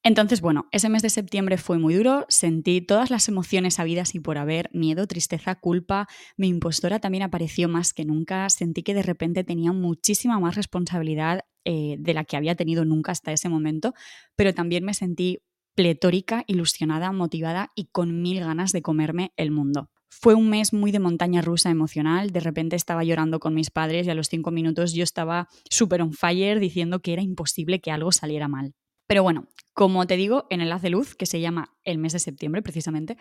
Entonces, 0.04 0.42
bueno, 0.42 0.68
ese 0.72 0.90
mes 0.90 1.04
de 1.04 1.12
septiembre 1.12 1.58
fue 1.58 1.78
muy 1.78 1.94
duro, 1.94 2.26
sentí 2.28 2.82
todas 2.82 3.12
las 3.12 3.28
emociones 3.28 3.78
habidas 3.78 4.16
y 4.16 4.20
por 4.20 4.40
haber, 4.40 4.68
miedo, 4.74 5.06
tristeza, 5.06 5.54
culpa, 5.54 6.08
mi 6.38 6.48
impostora 6.48 7.00
también 7.00 7.22
apareció 7.22 7.70
más 7.70 7.94
que 7.94 8.04
nunca, 8.04 8.50
sentí 8.50 8.82
que 8.82 8.96
de 8.96 9.04
repente 9.04 9.44
tenía 9.44 9.74
muchísima 9.74 10.40
más 10.40 10.56
responsabilidad 10.56 11.42
eh, 11.66 11.98
de 12.00 12.14
la 12.16 12.24
que 12.24 12.36
había 12.36 12.56
tenido 12.56 12.84
nunca 12.84 13.12
hasta 13.12 13.32
ese 13.32 13.48
momento, 13.48 13.94
pero 14.36 14.56
también 14.56 14.84
me 14.84 14.96
sentí 14.96 15.44
pletórica, 15.76 16.44
ilusionada, 16.48 17.12
motivada 17.12 17.72
y 17.76 17.86
con 17.86 18.22
mil 18.22 18.40
ganas 18.40 18.72
de 18.72 18.82
comerme 18.82 19.34
el 19.38 19.52
mundo. 19.52 19.90
Fue 20.10 20.36
un 20.36 20.50
mes 20.50 20.74
muy 20.74 20.92
de 20.92 21.00
montaña 21.00 21.42
rusa 21.42 21.70
emocional, 21.70 22.32
de 22.32 22.42
repente 22.42 22.76
estaba 22.76 23.04
llorando 23.04 23.40
con 23.40 23.54
mis 23.54 23.72
padres 23.72 24.06
y 24.06 24.10
a 24.10 24.16
los 24.16 24.28
cinco 24.28 24.52
minutos 24.52 24.94
yo 24.94 25.04
estaba 25.04 25.48
súper 25.70 26.02
on 26.02 26.14
fire 26.14 26.60
diciendo 26.60 27.02
que 27.02 27.14
era 27.14 27.22
imposible 27.22 27.80
que 27.80 27.92
algo 27.92 28.12
saliera 28.12 28.48
mal. 28.48 28.74
Pero 29.08 29.24
bueno, 29.24 29.48
como 29.74 30.06
te 30.08 30.18
digo, 30.18 30.48
en 30.50 30.62
el 30.62 30.72
haz 30.72 30.82
de 30.82 30.90
luz, 30.90 31.16
que 31.16 31.26
se 31.26 31.40
llama 31.40 31.76
el 31.84 31.98
mes 31.98 32.14
de 32.14 32.20
septiembre 32.20 32.62
precisamente, 32.62 33.18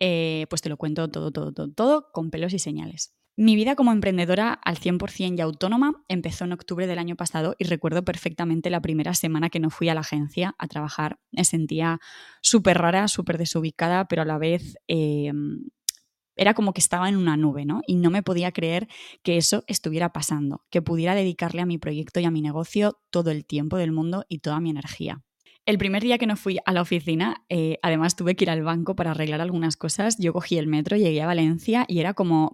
eh, 0.00 0.46
pues 0.50 0.62
te 0.62 0.68
lo 0.68 0.76
cuento 0.76 1.08
todo, 1.08 1.30
todo, 1.30 1.52
todo, 1.52 1.72
todo 1.72 2.12
con 2.12 2.30
pelos 2.30 2.52
y 2.52 2.58
señales. 2.58 3.14
Mi 3.34 3.56
vida 3.56 3.76
como 3.76 3.92
emprendedora 3.92 4.52
al 4.52 4.76
100% 4.76 5.38
y 5.38 5.40
autónoma 5.40 6.04
empezó 6.08 6.44
en 6.44 6.52
octubre 6.52 6.86
del 6.86 6.98
año 6.98 7.16
pasado 7.16 7.54
y 7.58 7.64
recuerdo 7.64 8.04
perfectamente 8.04 8.68
la 8.68 8.82
primera 8.82 9.14
semana 9.14 9.48
que 9.48 9.58
no 9.58 9.70
fui 9.70 9.88
a 9.88 9.94
la 9.94 10.00
agencia 10.00 10.54
a 10.58 10.68
trabajar. 10.68 11.18
Me 11.30 11.44
sentía 11.44 11.98
súper 12.42 12.76
rara, 12.76 13.08
súper 13.08 13.38
desubicada, 13.38 14.06
pero 14.06 14.22
a 14.22 14.24
la 14.26 14.36
vez 14.36 14.76
em, 14.86 15.64
era 16.36 16.52
como 16.52 16.74
que 16.74 16.82
estaba 16.82 17.08
en 17.08 17.16
una 17.16 17.38
nube, 17.38 17.64
¿no? 17.64 17.80
Y 17.86 17.96
no 17.96 18.10
me 18.10 18.22
podía 18.22 18.52
creer 18.52 18.86
que 19.22 19.38
eso 19.38 19.64
estuviera 19.66 20.12
pasando, 20.12 20.64
que 20.70 20.82
pudiera 20.82 21.14
dedicarle 21.14 21.62
a 21.62 21.66
mi 21.66 21.78
proyecto 21.78 22.20
y 22.20 22.26
a 22.26 22.30
mi 22.30 22.42
negocio 22.42 23.00
todo 23.10 23.30
el 23.30 23.46
tiempo 23.46 23.78
del 23.78 23.92
mundo 23.92 24.26
y 24.28 24.40
toda 24.40 24.60
mi 24.60 24.68
energía. 24.68 25.22
El 25.64 25.78
primer 25.78 26.02
día 26.02 26.18
que 26.18 26.26
no 26.26 26.36
fui 26.36 26.58
a 26.64 26.72
la 26.72 26.82
oficina, 26.82 27.44
eh, 27.48 27.78
además 27.82 28.16
tuve 28.16 28.34
que 28.34 28.44
ir 28.44 28.50
al 28.50 28.62
banco 28.62 28.96
para 28.96 29.12
arreglar 29.12 29.40
algunas 29.40 29.76
cosas. 29.76 30.18
Yo 30.18 30.32
cogí 30.32 30.58
el 30.58 30.66
metro, 30.66 30.96
llegué 30.96 31.22
a 31.22 31.26
Valencia 31.26 31.84
y 31.86 32.00
era 32.00 32.14
como, 32.14 32.52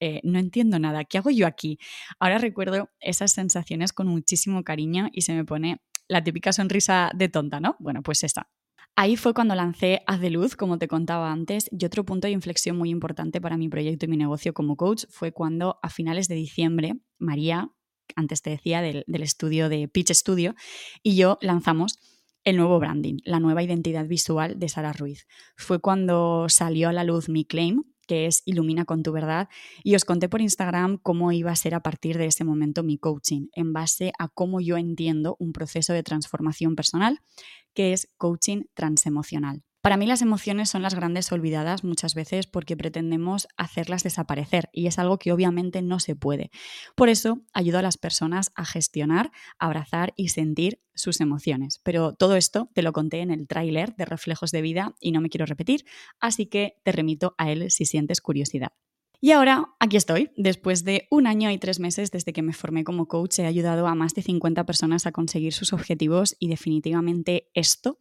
eh, 0.00 0.20
no 0.24 0.38
entiendo 0.38 0.78
nada, 0.78 1.04
¿qué 1.04 1.18
hago 1.18 1.30
yo 1.30 1.46
aquí? 1.46 1.78
Ahora 2.18 2.38
recuerdo 2.38 2.90
esas 3.00 3.32
sensaciones 3.32 3.92
con 3.92 4.06
muchísimo 4.06 4.62
cariño 4.64 5.08
y 5.12 5.22
se 5.22 5.34
me 5.34 5.44
pone 5.44 5.80
la 6.08 6.22
típica 6.24 6.52
sonrisa 6.52 7.10
de 7.14 7.28
tonta, 7.28 7.60
¿no? 7.60 7.76
Bueno, 7.78 8.02
pues 8.02 8.24
esta. 8.24 8.48
Ahí 8.96 9.16
fue 9.16 9.32
cuando 9.32 9.54
lancé 9.54 10.02
Haz 10.06 10.20
de 10.20 10.30
Luz, 10.30 10.56
como 10.56 10.78
te 10.78 10.88
contaba 10.88 11.30
antes, 11.30 11.68
y 11.70 11.84
otro 11.84 12.04
punto 12.04 12.26
de 12.26 12.32
inflexión 12.32 12.76
muy 12.76 12.90
importante 12.90 13.40
para 13.40 13.56
mi 13.56 13.68
proyecto 13.68 14.06
y 14.06 14.08
mi 14.08 14.16
negocio 14.16 14.52
como 14.54 14.76
coach 14.76 15.04
fue 15.08 15.30
cuando 15.30 15.78
a 15.82 15.88
finales 15.88 16.26
de 16.26 16.34
diciembre, 16.34 16.94
María, 17.18 17.70
antes 18.16 18.42
te 18.42 18.50
decía 18.50 18.80
del, 18.80 19.04
del 19.06 19.22
estudio 19.22 19.68
de 19.68 19.86
Pitch 19.86 20.10
Studio, 20.12 20.54
y 21.02 21.14
yo 21.14 21.38
lanzamos 21.42 22.00
el 22.42 22.56
nuevo 22.56 22.78
branding, 22.78 23.18
la 23.24 23.38
nueva 23.40 23.62
identidad 23.62 24.06
visual 24.06 24.58
de 24.58 24.68
Sara 24.68 24.92
Ruiz. 24.92 25.26
Fue 25.56 25.80
cuando 25.80 26.48
salió 26.48 26.88
a 26.88 26.92
la 26.92 27.04
luz 27.04 27.28
mi 27.28 27.44
claim, 27.44 27.84
que 28.08 28.26
es 28.26 28.42
Ilumina 28.46 28.84
con 28.84 29.04
tu 29.04 29.12
verdad, 29.12 29.48
y 29.84 29.94
os 29.94 30.04
conté 30.04 30.28
por 30.28 30.40
Instagram 30.40 30.98
cómo 30.98 31.30
iba 31.30 31.52
a 31.52 31.56
ser 31.56 31.74
a 31.76 31.82
partir 31.82 32.18
de 32.18 32.26
ese 32.26 32.42
momento 32.42 32.82
mi 32.82 32.98
coaching, 32.98 33.46
en 33.52 33.72
base 33.72 34.10
a 34.18 34.26
cómo 34.28 34.60
yo 34.60 34.76
entiendo 34.76 35.36
un 35.38 35.52
proceso 35.52 35.92
de 35.92 36.02
transformación 36.02 36.74
personal, 36.74 37.20
que 37.74 37.92
es 37.92 38.08
coaching 38.16 38.64
transemocional. 38.74 39.62
Para 39.88 39.96
mí 39.96 40.04
las 40.04 40.20
emociones 40.20 40.68
son 40.68 40.82
las 40.82 40.94
grandes 40.94 41.32
olvidadas 41.32 41.82
muchas 41.82 42.14
veces 42.14 42.46
porque 42.46 42.76
pretendemos 42.76 43.48
hacerlas 43.56 44.02
desaparecer 44.02 44.68
y 44.70 44.86
es 44.86 44.98
algo 44.98 45.18
que 45.18 45.32
obviamente 45.32 45.80
no 45.80 45.98
se 45.98 46.14
puede. 46.14 46.50
Por 46.94 47.08
eso 47.08 47.40
ayudo 47.54 47.78
a 47.78 47.82
las 47.82 47.96
personas 47.96 48.52
a 48.54 48.66
gestionar, 48.66 49.32
abrazar 49.58 50.12
y 50.14 50.28
sentir 50.28 50.82
sus 50.94 51.22
emociones. 51.22 51.80
Pero 51.84 52.12
todo 52.12 52.36
esto 52.36 52.68
te 52.74 52.82
lo 52.82 52.92
conté 52.92 53.20
en 53.20 53.30
el 53.30 53.48
tráiler 53.48 53.96
de 53.96 54.04
Reflejos 54.04 54.50
de 54.50 54.60
Vida 54.60 54.94
y 55.00 55.10
no 55.10 55.22
me 55.22 55.30
quiero 55.30 55.46
repetir, 55.46 55.86
así 56.20 56.44
que 56.44 56.74
te 56.84 56.92
remito 56.92 57.34
a 57.38 57.50
él 57.50 57.70
si 57.70 57.86
sientes 57.86 58.20
curiosidad. 58.20 58.72
Y 59.22 59.30
ahora 59.30 59.74
aquí 59.80 59.96
estoy. 59.96 60.32
Después 60.36 60.84
de 60.84 61.08
un 61.10 61.26
año 61.26 61.50
y 61.50 61.56
tres 61.56 61.80
meses 61.80 62.10
desde 62.10 62.34
que 62.34 62.42
me 62.42 62.52
formé 62.52 62.84
como 62.84 63.08
coach, 63.08 63.38
he 63.38 63.46
ayudado 63.46 63.86
a 63.86 63.94
más 63.94 64.12
de 64.12 64.20
50 64.20 64.66
personas 64.66 65.06
a 65.06 65.12
conseguir 65.12 65.54
sus 65.54 65.72
objetivos 65.72 66.36
y 66.38 66.48
definitivamente 66.48 67.48
esto 67.54 67.98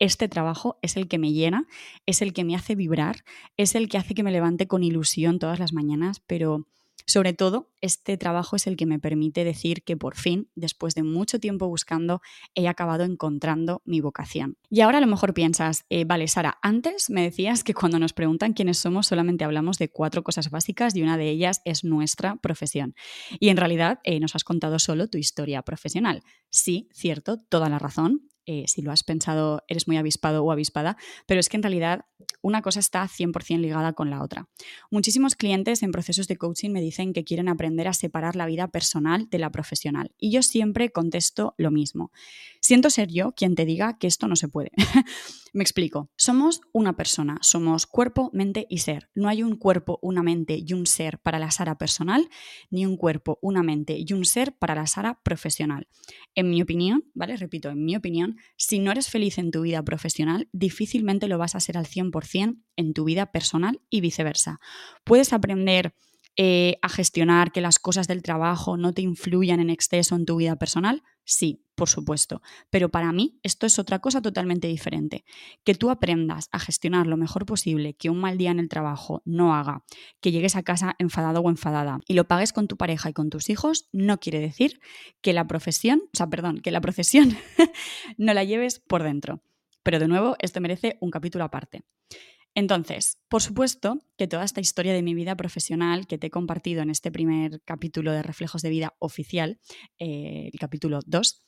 este 0.00 0.28
trabajo 0.28 0.78
es 0.82 0.96
el 0.96 1.06
que 1.06 1.18
me 1.18 1.32
llena, 1.32 1.68
es 2.06 2.22
el 2.22 2.32
que 2.32 2.42
me 2.42 2.56
hace 2.56 2.74
vibrar, 2.74 3.24
es 3.56 3.76
el 3.76 3.88
que 3.88 3.98
hace 3.98 4.14
que 4.14 4.24
me 4.24 4.32
levante 4.32 4.66
con 4.66 4.82
ilusión 4.82 5.38
todas 5.38 5.60
las 5.60 5.72
mañanas, 5.72 6.20
pero 6.26 6.66
sobre 7.10 7.32
todo, 7.32 7.72
este 7.80 8.16
trabajo 8.16 8.54
es 8.54 8.68
el 8.68 8.76
que 8.76 8.86
me 8.86 9.00
permite 9.00 9.42
decir 9.42 9.82
que 9.82 9.96
por 9.96 10.14
fin, 10.14 10.48
después 10.54 10.94
de 10.94 11.02
mucho 11.02 11.40
tiempo 11.40 11.66
buscando, 11.66 12.20
he 12.54 12.68
acabado 12.68 13.02
encontrando 13.02 13.82
mi 13.84 14.00
vocación. 14.00 14.58
Y 14.68 14.82
ahora 14.82 14.98
a 14.98 15.00
lo 15.00 15.08
mejor 15.08 15.34
piensas, 15.34 15.84
eh, 15.90 16.04
vale, 16.04 16.28
Sara, 16.28 16.58
antes 16.62 17.10
me 17.10 17.22
decías 17.22 17.64
que 17.64 17.74
cuando 17.74 17.98
nos 17.98 18.12
preguntan 18.12 18.52
quiénes 18.52 18.78
somos 18.78 19.08
solamente 19.08 19.42
hablamos 19.42 19.78
de 19.78 19.88
cuatro 19.88 20.22
cosas 20.22 20.50
básicas 20.50 20.94
y 20.94 21.02
una 21.02 21.16
de 21.16 21.30
ellas 21.30 21.62
es 21.64 21.82
nuestra 21.82 22.36
profesión. 22.36 22.94
Y 23.40 23.48
en 23.48 23.56
realidad 23.56 23.98
eh, 24.04 24.20
nos 24.20 24.36
has 24.36 24.44
contado 24.44 24.78
solo 24.78 25.08
tu 25.08 25.18
historia 25.18 25.62
profesional. 25.62 26.22
Sí, 26.50 26.88
cierto, 26.92 27.38
toda 27.38 27.68
la 27.68 27.80
razón, 27.80 28.29
eh, 28.46 28.64
si 28.66 28.82
lo 28.82 28.92
has 28.92 29.04
pensado, 29.04 29.62
eres 29.68 29.86
muy 29.86 29.96
avispado 29.96 30.44
o 30.44 30.52
avispada, 30.52 30.96
pero 31.26 31.40
es 31.40 31.48
que 31.48 31.56
en 31.56 31.62
realidad 31.62 32.06
una 32.42 32.62
cosa 32.62 32.80
está 32.80 33.06
100% 33.06 33.60
ligada 33.60 33.92
con 33.92 34.10
la 34.10 34.22
otra. 34.22 34.48
Muchísimos 34.90 35.36
clientes 35.36 35.82
en 35.82 35.92
procesos 35.92 36.28
de 36.28 36.36
coaching 36.36 36.70
me 36.70 36.80
dicen 36.80 37.12
que 37.12 37.24
quieren 37.24 37.48
aprender 37.48 37.88
a 37.88 37.92
separar 37.92 38.36
la 38.36 38.46
vida 38.46 38.68
personal 38.68 39.28
de 39.30 39.38
la 39.38 39.50
profesional 39.50 40.12
y 40.18 40.30
yo 40.30 40.42
siempre 40.42 40.90
contesto 40.90 41.54
lo 41.58 41.70
mismo. 41.70 42.12
Siento 42.60 42.90
ser 42.90 43.08
yo 43.08 43.32
quien 43.32 43.54
te 43.54 43.64
diga 43.64 43.98
que 43.98 44.06
esto 44.06 44.28
no 44.28 44.36
se 44.36 44.48
puede. 44.48 44.70
me 45.52 45.62
explico. 45.62 46.10
Somos 46.16 46.60
una 46.72 46.96
persona, 46.96 47.38
somos 47.42 47.86
cuerpo, 47.86 48.30
mente 48.32 48.66
y 48.68 48.78
ser. 48.78 49.10
No 49.14 49.28
hay 49.28 49.42
un 49.42 49.56
cuerpo, 49.56 49.98
una 50.02 50.22
mente 50.22 50.58
y 50.64 50.72
un 50.72 50.86
ser 50.86 51.18
para 51.18 51.38
la 51.38 51.50
Sara 51.50 51.78
personal, 51.78 52.28
ni 52.70 52.86
un 52.86 52.96
cuerpo, 52.96 53.38
una 53.42 53.62
mente 53.62 53.96
y 53.98 54.12
un 54.12 54.24
ser 54.24 54.56
para 54.56 54.74
la 54.74 54.86
Sara 54.86 55.20
profesional. 55.22 55.88
En 56.34 56.50
mi 56.50 56.62
opinión, 56.62 57.04
¿vale? 57.14 57.36
Repito, 57.36 57.70
en 57.70 57.84
mi 57.84 57.96
opinión, 57.96 58.29
si 58.56 58.78
no 58.78 58.90
eres 58.90 59.08
feliz 59.08 59.38
en 59.38 59.50
tu 59.50 59.62
vida 59.62 59.82
profesional, 59.84 60.48
difícilmente 60.52 61.28
lo 61.28 61.38
vas 61.38 61.54
a 61.54 61.60
ser 61.60 61.76
al 61.76 61.86
100% 61.86 62.62
en 62.76 62.92
tu 62.94 63.04
vida 63.04 63.32
personal 63.32 63.80
y 63.90 64.00
viceversa. 64.00 64.60
Puedes 65.04 65.32
aprender 65.32 65.94
eh, 66.36 66.78
a 66.82 66.88
gestionar 66.88 67.52
que 67.52 67.60
las 67.60 67.78
cosas 67.78 68.08
del 68.08 68.22
trabajo 68.22 68.76
no 68.76 68.92
te 68.92 69.02
influyan 69.02 69.60
en 69.60 69.70
exceso 69.70 70.14
en 70.14 70.24
tu 70.24 70.36
vida 70.36 70.56
personal? 70.56 71.02
Sí, 71.24 71.64
por 71.74 71.88
supuesto. 71.88 72.42
Pero 72.70 72.88
para 72.88 73.12
mí 73.12 73.38
esto 73.42 73.66
es 73.66 73.78
otra 73.78 74.00
cosa 74.00 74.20
totalmente 74.20 74.68
diferente. 74.68 75.24
Que 75.64 75.74
tú 75.74 75.90
aprendas 75.90 76.48
a 76.52 76.58
gestionar 76.58 77.06
lo 77.06 77.16
mejor 77.16 77.46
posible, 77.46 77.94
que 77.94 78.10
un 78.10 78.20
mal 78.20 78.38
día 78.38 78.50
en 78.50 78.58
el 78.58 78.68
trabajo 78.68 79.22
no 79.24 79.54
haga, 79.54 79.84
que 80.20 80.32
llegues 80.32 80.56
a 80.56 80.62
casa 80.62 80.96
enfadado 80.98 81.40
o 81.40 81.50
enfadada 81.50 82.00
y 82.06 82.14
lo 82.14 82.26
pagues 82.26 82.52
con 82.52 82.68
tu 82.68 82.76
pareja 82.76 83.10
y 83.10 83.12
con 83.12 83.30
tus 83.30 83.48
hijos, 83.48 83.88
no 83.92 84.18
quiere 84.18 84.40
decir 84.40 84.80
que 85.20 85.32
la 85.32 85.46
profesión, 85.46 86.02
o 86.06 86.16
sea, 86.16 86.28
perdón, 86.28 86.60
que 86.60 86.70
la 86.70 86.80
profesión 86.80 87.36
no 88.18 88.34
la 88.34 88.44
lleves 88.44 88.80
por 88.80 89.02
dentro. 89.02 89.42
Pero 89.82 89.98
de 89.98 90.08
nuevo, 90.08 90.36
esto 90.40 90.60
merece 90.60 90.96
un 91.00 91.10
capítulo 91.10 91.44
aparte. 91.44 91.84
Entonces, 92.54 93.18
por 93.28 93.42
supuesto 93.42 93.98
que 94.16 94.26
toda 94.26 94.44
esta 94.44 94.60
historia 94.60 94.92
de 94.92 95.02
mi 95.02 95.14
vida 95.14 95.36
profesional 95.36 96.06
que 96.06 96.18
te 96.18 96.28
he 96.28 96.30
compartido 96.30 96.82
en 96.82 96.90
este 96.90 97.12
primer 97.12 97.62
capítulo 97.64 98.12
de 98.12 98.22
Reflejos 98.22 98.62
de 98.62 98.70
Vida 98.70 98.94
oficial, 98.98 99.60
eh, 99.98 100.50
el 100.52 100.58
capítulo 100.58 101.00
2, 101.06 101.46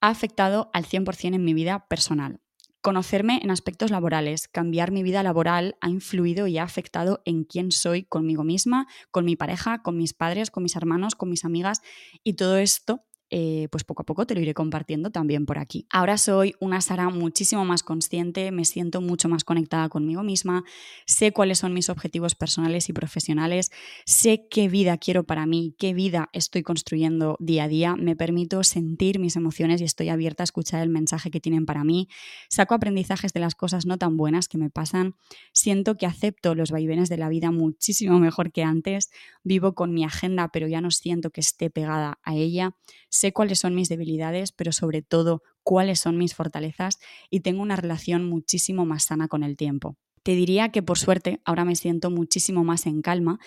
ha 0.00 0.08
afectado 0.08 0.70
al 0.72 0.84
100% 0.84 1.34
en 1.34 1.44
mi 1.44 1.54
vida 1.54 1.86
personal. 1.88 2.40
Conocerme 2.80 3.40
en 3.42 3.50
aspectos 3.50 3.90
laborales, 3.90 4.46
cambiar 4.46 4.92
mi 4.92 5.02
vida 5.02 5.24
laboral 5.24 5.76
ha 5.80 5.88
influido 5.88 6.46
y 6.46 6.58
ha 6.58 6.62
afectado 6.62 7.20
en 7.24 7.42
quién 7.42 7.72
soy 7.72 8.04
conmigo 8.04 8.44
misma, 8.44 8.86
con 9.10 9.24
mi 9.24 9.34
pareja, 9.34 9.82
con 9.82 9.96
mis 9.96 10.14
padres, 10.14 10.52
con 10.52 10.62
mis 10.62 10.76
hermanos, 10.76 11.16
con 11.16 11.28
mis 11.28 11.44
amigas 11.44 11.80
y 12.22 12.34
todo 12.34 12.58
esto 12.58 13.04
eh, 13.28 13.66
pues 13.72 13.82
poco 13.82 14.02
a 14.02 14.06
poco 14.06 14.24
te 14.24 14.34
lo 14.34 14.40
iré 14.40 14.54
compartiendo 14.54 15.10
también 15.10 15.46
por 15.46 15.58
aquí. 15.58 15.86
Ahora 15.90 16.16
soy 16.16 16.54
una 16.60 16.80
Sara 16.80 17.08
muchísimo 17.08 17.64
más 17.64 17.82
consciente, 17.82 18.52
me 18.52 18.64
siento 18.64 19.00
mucho 19.00 19.28
más 19.28 19.42
conectada 19.42 19.88
conmigo 19.88 20.22
misma, 20.22 20.64
sé 21.06 21.32
cuáles 21.32 21.58
son 21.58 21.74
mis 21.74 21.88
objetivos 21.88 22.36
personales 22.36 22.88
y 22.88 22.92
profesionales, 22.92 23.72
sé 24.04 24.46
qué 24.48 24.68
vida 24.68 24.96
quiero 24.98 25.24
para 25.24 25.44
mí, 25.44 25.74
qué 25.76 25.92
vida 25.92 26.28
estoy 26.32 26.62
construyendo 26.62 27.36
día 27.40 27.64
a 27.64 27.68
día, 27.68 27.96
me 27.96 28.14
permito 28.14 28.62
sentir 28.62 29.18
mis 29.18 29.34
emociones 29.34 29.80
y 29.80 29.84
estoy 29.84 30.08
abierta 30.08 30.44
a 30.44 30.44
escuchar 30.44 30.82
el 30.82 30.90
mensaje 30.90 31.32
que 31.32 31.40
tienen 31.40 31.66
para 31.66 31.82
mí, 31.82 32.08
saco 32.48 32.74
aprendizajes 32.74 33.32
de 33.32 33.40
las 33.40 33.56
cosas 33.56 33.86
no 33.86 33.98
tan 33.98 34.16
buenas 34.16 34.46
que 34.46 34.58
me 34.58 34.70
pasan, 34.70 35.16
siento 35.52 35.96
que 35.96 36.06
acepto 36.06 36.54
los 36.54 36.70
vaivenes 36.70 37.08
de 37.08 37.16
la 37.16 37.28
vida 37.28 37.50
muchísimo 37.50 38.20
mejor 38.20 38.52
que 38.52 38.62
antes, 38.62 39.10
vivo 39.42 39.74
con 39.74 39.92
mi 39.92 40.04
agenda 40.04 40.48
pero 40.52 40.68
ya 40.68 40.80
no 40.80 40.92
siento 40.92 41.30
que 41.30 41.40
esté 41.40 41.70
pegada 41.70 42.20
a 42.22 42.36
ella 42.36 42.76
sé 43.16 43.32
cuáles 43.32 43.58
son 43.58 43.74
mis 43.74 43.88
debilidades, 43.88 44.52
pero 44.52 44.72
sobre 44.72 45.02
todo 45.02 45.42
cuáles 45.62 46.00
son 46.00 46.16
mis 46.18 46.34
fortalezas 46.34 46.98
y 47.30 47.40
tengo 47.40 47.62
una 47.62 47.76
relación 47.76 48.28
muchísimo 48.28 48.86
más 48.86 49.04
sana 49.04 49.28
con 49.28 49.42
el 49.42 49.56
tiempo. 49.56 49.96
Te 50.22 50.34
diría 50.34 50.70
que 50.70 50.82
por 50.82 50.98
suerte 50.98 51.40
ahora 51.44 51.64
me 51.64 51.76
siento 51.76 52.10
muchísimo 52.10 52.64
más 52.64 52.86
en 52.86 53.02
calma, 53.02 53.38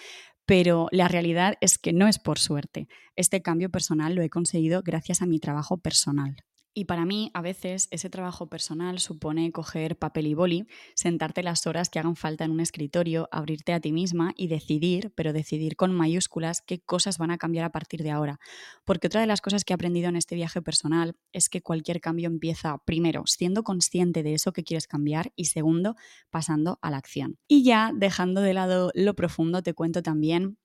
pero 0.46 0.88
la 0.92 1.08
realidad 1.08 1.56
es 1.62 1.78
que 1.78 1.94
no 1.94 2.08
es 2.08 2.20
por 2.20 2.40
suerte. 2.40 2.88
Este 3.16 3.42
cambio 3.42 3.70
personal 3.70 4.16
lo 4.16 4.22
he 4.22 4.30
conseguido 4.30 4.82
gracias 4.84 5.22
a 5.22 5.26
mi 5.26 5.40
trabajo 5.40 5.78
personal. 5.78 6.38
Y 6.74 6.86
para 6.86 7.06
mí, 7.06 7.32
a 7.34 7.42
veces, 7.42 7.88
ese 7.92 8.10
trabajo 8.10 8.48
personal 8.48 9.00
supone 9.00 9.52
coger 9.52 9.98
papel 9.98 10.28
y 10.28 10.34
boli, 10.34 10.68
sentarte 10.94 11.44
las 11.44 11.66
horas 11.66 11.90
que 11.90 12.00
hagan 12.00 12.16
falta 12.16 12.46
en 12.46 12.52
un 12.52 12.60
escritorio, 12.60 13.28
abrirte 13.32 13.74
a 13.74 13.80
ti 13.80 13.92
misma 13.92 14.34
y 14.36 14.48
decidir, 14.48 15.12
pero 15.16 15.34
decidir 15.34 15.76
con 15.76 15.94
mayúsculas, 15.94 16.62
qué 16.62 16.80
cosas 16.80 17.18
van 17.18 17.32
a 17.32 17.38
cambiar 17.38 17.66
a 17.66 17.72
partir 17.72 18.04
de 18.04 18.12
ahora. 18.12 18.40
Porque 18.86 19.08
otra 19.08 19.22
de 19.22 19.28
las 19.28 19.42
cosas 19.42 19.66
que 19.66 19.74
he 19.74 19.76
aprendido 19.76 20.10
en 20.10 20.16
este 20.16 20.36
viaje 20.36 20.62
personal 20.62 21.16
es 21.34 21.50
que 21.50 21.62
cualquier 21.62 22.02
cambio 22.02 22.28
empieza, 22.28 22.78
primero, 22.86 23.24
siendo 23.26 23.64
consciente 23.64 24.24
de 24.24 24.36
eso 24.36 24.54
que 24.54 24.64
quieres 24.64 24.88
cambiar 24.88 25.32
y 25.36 25.46
segundo, 25.46 25.96
pasando 26.30 26.78
a 26.82 26.92
la 26.92 26.98
acción. 26.98 27.38
Y 27.48 27.64
ya, 27.64 27.92
dejando 27.96 28.42
de 28.42 28.54
lado 28.54 28.92
lo 28.94 29.16
profundo, 29.16 29.64
te 29.64 29.74
cuento 29.74 30.04
también 30.04 30.58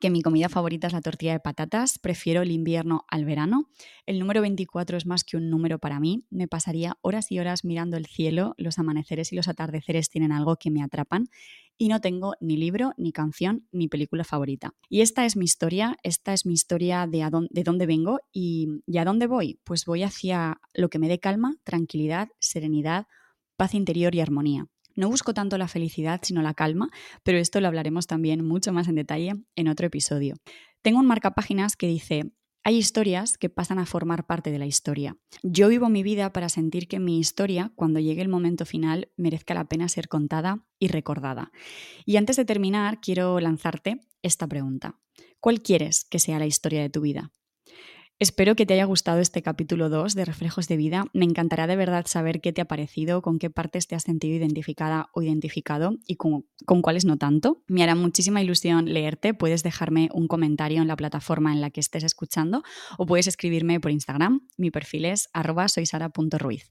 que 0.00 0.10
mi 0.10 0.22
comida 0.22 0.48
favorita 0.48 0.86
es 0.86 0.92
la 0.92 1.00
tortilla 1.00 1.32
de 1.32 1.40
patatas, 1.40 1.98
prefiero 1.98 2.42
el 2.42 2.50
invierno 2.50 3.04
al 3.08 3.24
verano. 3.24 3.68
El 4.06 4.18
número 4.18 4.40
24 4.40 4.96
es 4.96 5.06
más 5.06 5.24
que 5.24 5.36
un 5.36 5.50
número 5.50 5.78
para 5.78 6.00
mí, 6.00 6.24
me 6.30 6.48
pasaría 6.48 6.96
horas 7.00 7.30
y 7.30 7.38
horas 7.38 7.64
mirando 7.64 7.96
el 7.96 8.06
cielo, 8.06 8.54
los 8.56 8.78
amaneceres 8.78 9.32
y 9.32 9.36
los 9.36 9.48
atardeceres 9.48 10.08
tienen 10.10 10.32
algo 10.32 10.56
que 10.56 10.70
me 10.70 10.82
atrapan 10.82 11.28
y 11.78 11.88
no 11.88 12.00
tengo 12.00 12.34
ni 12.40 12.56
libro, 12.56 12.92
ni 12.96 13.12
canción, 13.12 13.66
ni 13.72 13.88
película 13.88 14.24
favorita. 14.24 14.74
Y 14.88 15.00
esta 15.00 15.24
es 15.24 15.36
mi 15.36 15.44
historia, 15.44 15.96
esta 16.02 16.32
es 16.32 16.46
mi 16.46 16.54
historia 16.54 17.06
de, 17.06 17.28
de 17.50 17.62
dónde 17.62 17.86
vengo 17.86 18.18
y, 18.32 18.68
y 18.86 18.98
a 18.98 19.04
dónde 19.04 19.26
voy. 19.26 19.60
Pues 19.64 19.84
voy 19.84 20.02
hacia 20.02 20.60
lo 20.72 20.88
que 20.88 20.98
me 20.98 21.08
dé 21.08 21.18
calma, 21.18 21.56
tranquilidad, 21.64 22.28
serenidad, 22.38 23.06
paz 23.56 23.74
interior 23.74 24.14
y 24.14 24.20
armonía. 24.20 24.66
No 24.96 25.08
busco 25.08 25.34
tanto 25.34 25.58
la 25.58 25.68
felicidad, 25.68 26.20
sino 26.22 26.42
la 26.42 26.54
calma, 26.54 26.90
pero 27.22 27.38
esto 27.38 27.60
lo 27.60 27.68
hablaremos 27.68 28.06
también 28.06 28.44
mucho 28.44 28.72
más 28.72 28.88
en 28.88 28.94
detalle 28.94 29.34
en 29.56 29.68
otro 29.68 29.86
episodio. 29.86 30.36
Tengo 30.82 31.00
un 31.00 31.06
marcapáginas 31.06 31.76
que 31.76 31.86
dice, 31.86 32.32
hay 32.66 32.78
historias 32.78 33.36
que 33.36 33.50
pasan 33.50 33.78
a 33.78 33.84
formar 33.84 34.26
parte 34.26 34.50
de 34.50 34.58
la 34.58 34.64
historia. 34.64 35.18
Yo 35.42 35.68
vivo 35.68 35.90
mi 35.90 36.02
vida 36.02 36.32
para 36.32 36.48
sentir 36.48 36.88
que 36.88 36.98
mi 36.98 37.18
historia, 37.18 37.72
cuando 37.74 38.00
llegue 38.00 38.22
el 38.22 38.28
momento 38.28 38.64
final, 38.64 39.12
merezca 39.18 39.52
la 39.52 39.66
pena 39.66 39.88
ser 39.88 40.08
contada 40.08 40.66
y 40.78 40.88
recordada. 40.88 41.52
Y 42.06 42.16
antes 42.16 42.36
de 42.36 42.46
terminar, 42.46 43.00
quiero 43.02 43.38
lanzarte 43.38 44.00
esta 44.22 44.46
pregunta. 44.46 44.98
¿Cuál 45.40 45.60
quieres 45.60 46.06
que 46.06 46.18
sea 46.18 46.38
la 46.38 46.46
historia 46.46 46.80
de 46.80 46.88
tu 46.88 47.02
vida? 47.02 47.32
Espero 48.20 48.54
que 48.54 48.64
te 48.64 48.74
haya 48.74 48.84
gustado 48.84 49.18
este 49.18 49.42
capítulo 49.42 49.88
2 49.88 50.14
de 50.14 50.24
Reflejos 50.24 50.68
de 50.68 50.76
Vida. 50.76 51.06
Me 51.12 51.24
encantará 51.24 51.66
de 51.66 51.74
verdad 51.74 52.06
saber 52.06 52.40
qué 52.40 52.52
te 52.52 52.60
ha 52.60 52.64
parecido, 52.64 53.22
con 53.22 53.40
qué 53.40 53.50
partes 53.50 53.88
te 53.88 53.96
has 53.96 54.04
sentido 54.04 54.36
identificada 54.36 55.08
o 55.12 55.22
identificado 55.22 55.96
y 56.06 56.14
con, 56.14 56.44
cuáles 56.64 57.04
no 57.04 57.18
tanto. 57.18 57.64
Me 57.66 57.82
hará 57.82 57.96
muchísima 57.96 58.40
ilusión 58.40 58.92
leerte. 58.92 59.34
Puedes 59.34 59.64
dejarme 59.64 60.10
un 60.12 60.28
comentario 60.28 60.80
en 60.80 60.86
la 60.86 60.94
plataforma 60.94 61.52
en 61.52 61.60
la 61.60 61.70
que 61.70 61.80
estés 61.80 62.04
escuchando 62.04 62.62
o 62.98 63.04
puedes 63.04 63.26
escribirme 63.26 63.80
por 63.80 63.90
Instagram. 63.90 64.46
Mi 64.56 64.70
perfil 64.70 65.06
es 65.06 65.28
arroba 65.32 65.66
soysara.ruiz. 65.66 66.70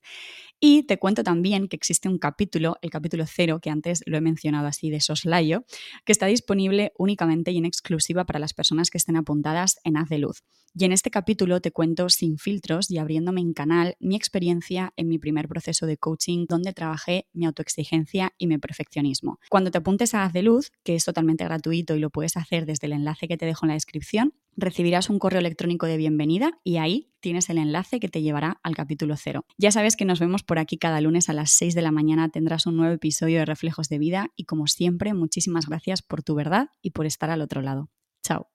Y 0.59 0.83
te 0.83 0.97
cuento 0.97 1.23
también 1.23 1.67
que 1.67 1.75
existe 1.75 2.07
un 2.07 2.17
capítulo, 2.17 2.77
el 2.81 2.89
capítulo 2.89 3.25
cero, 3.27 3.59
que 3.61 3.69
antes 3.69 4.01
lo 4.05 4.17
he 4.17 4.21
mencionado 4.21 4.67
así 4.67 4.89
de 4.89 5.01
soslayo, 5.01 5.65
que 6.05 6.11
está 6.11 6.27
disponible 6.27 6.93
únicamente 6.97 7.51
y 7.51 7.57
en 7.57 7.65
exclusiva 7.65 8.25
para 8.25 8.39
las 8.39 8.53
personas 8.53 8.89
que 8.89 8.97
estén 8.97 9.17
apuntadas 9.17 9.77
en 9.83 9.97
Haz 9.97 10.09
de 10.09 10.19
Luz. 10.19 10.43
Y 10.75 10.85
en 10.85 10.91
este 10.91 11.11
capítulo 11.11 11.61
te 11.61 11.71
cuento 11.71 12.09
sin 12.09 12.37
filtros 12.37 12.89
y 12.89 12.97
abriéndome 12.97 13.41
en 13.41 13.53
canal 13.53 13.95
mi 13.99 14.15
experiencia 14.15 14.91
en 14.95 15.07
mi 15.07 15.19
primer 15.19 15.47
proceso 15.47 15.85
de 15.85 15.97
coaching 15.97 16.45
donde 16.47 16.73
trabajé 16.73 17.27
mi 17.31 17.45
autoexigencia 17.45 18.33
y 18.39 18.47
mi 18.47 18.57
perfeccionismo. 18.57 19.39
Cuando 19.49 19.69
te 19.69 19.77
apuntes 19.77 20.15
a 20.15 20.23
Haz 20.23 20.33
de 20.33 20.41
Luz, 20.41 20.71
que 20.83 20.95
es 20.95 21.05
totalmente 21.05 21.43
gratuito 21.43 21.95
y 21.95 21.99
lo 21.99 22.09
puedes 22.09 22.37
hacer 22.37 22.65
desde 22.65 22.87
el 22.87 22.93
enlace 22.93 23.27
que 23.27 23.37
te 23.37 23.45
dejo 23.45 23.65
en 23.65 23.69
la 23.69 23.73
descripción, 23.75 24.33
recibirás 24.55 25.09
un 25.09 25.19
correo 25.19 25.39
electrónico 25.39 25.85
de 25.85 25.97
bienvenida 25.97 26.59
y 26.63 26.77
ahí 26.77 27.11
tienes 27.19 27.49
el 27.49 27.57
enlace 27.57 27.99
que 27.99 28.09
te 28.09 28.21
llevará 28.21 28.59
al 28.63 28.75
capítulo 28.75 29.15
cero. 29.17 29.45
Ya 29.57 29.71
sabes 29.71 29.95
que 29.95 30.05
nos 30.05 30.19
vemos 30.19 30.43
por 30.43 30.59
aquí 30.59 30.77
cada 30.77 31.01
lunes 31.01 31.29
a 31.29 31.33
las 31.33 31.51
6 31.51 31.75
de 31.75 31.81
la 31.81 31.91
mañana, 31.91 32.29
tendrás 32.29 32.65
un 32.65 32.77
nuevo 32.77 32.93
episodio 32.93 33.39
de 33.39 33.45
Reflejos 33.45 33.89
de 33.89 33.99
Vida 33.99 34.27
y 34.35 34.45
como 34.45 34.67
siempre, 34.67 35.13
muchísimas 35.13 35.67
gracias 35.67 36.01
por 36.01 36.23
tu 36.23 36.35
verdad 36.35 36.69
y 36.81 36.91
por 36.91 37.05
estar 37.05 37.29
al 37.29 37.41
otro 37.41 37.61
lado. 37.61 37.89
Chao. 38.23 38.52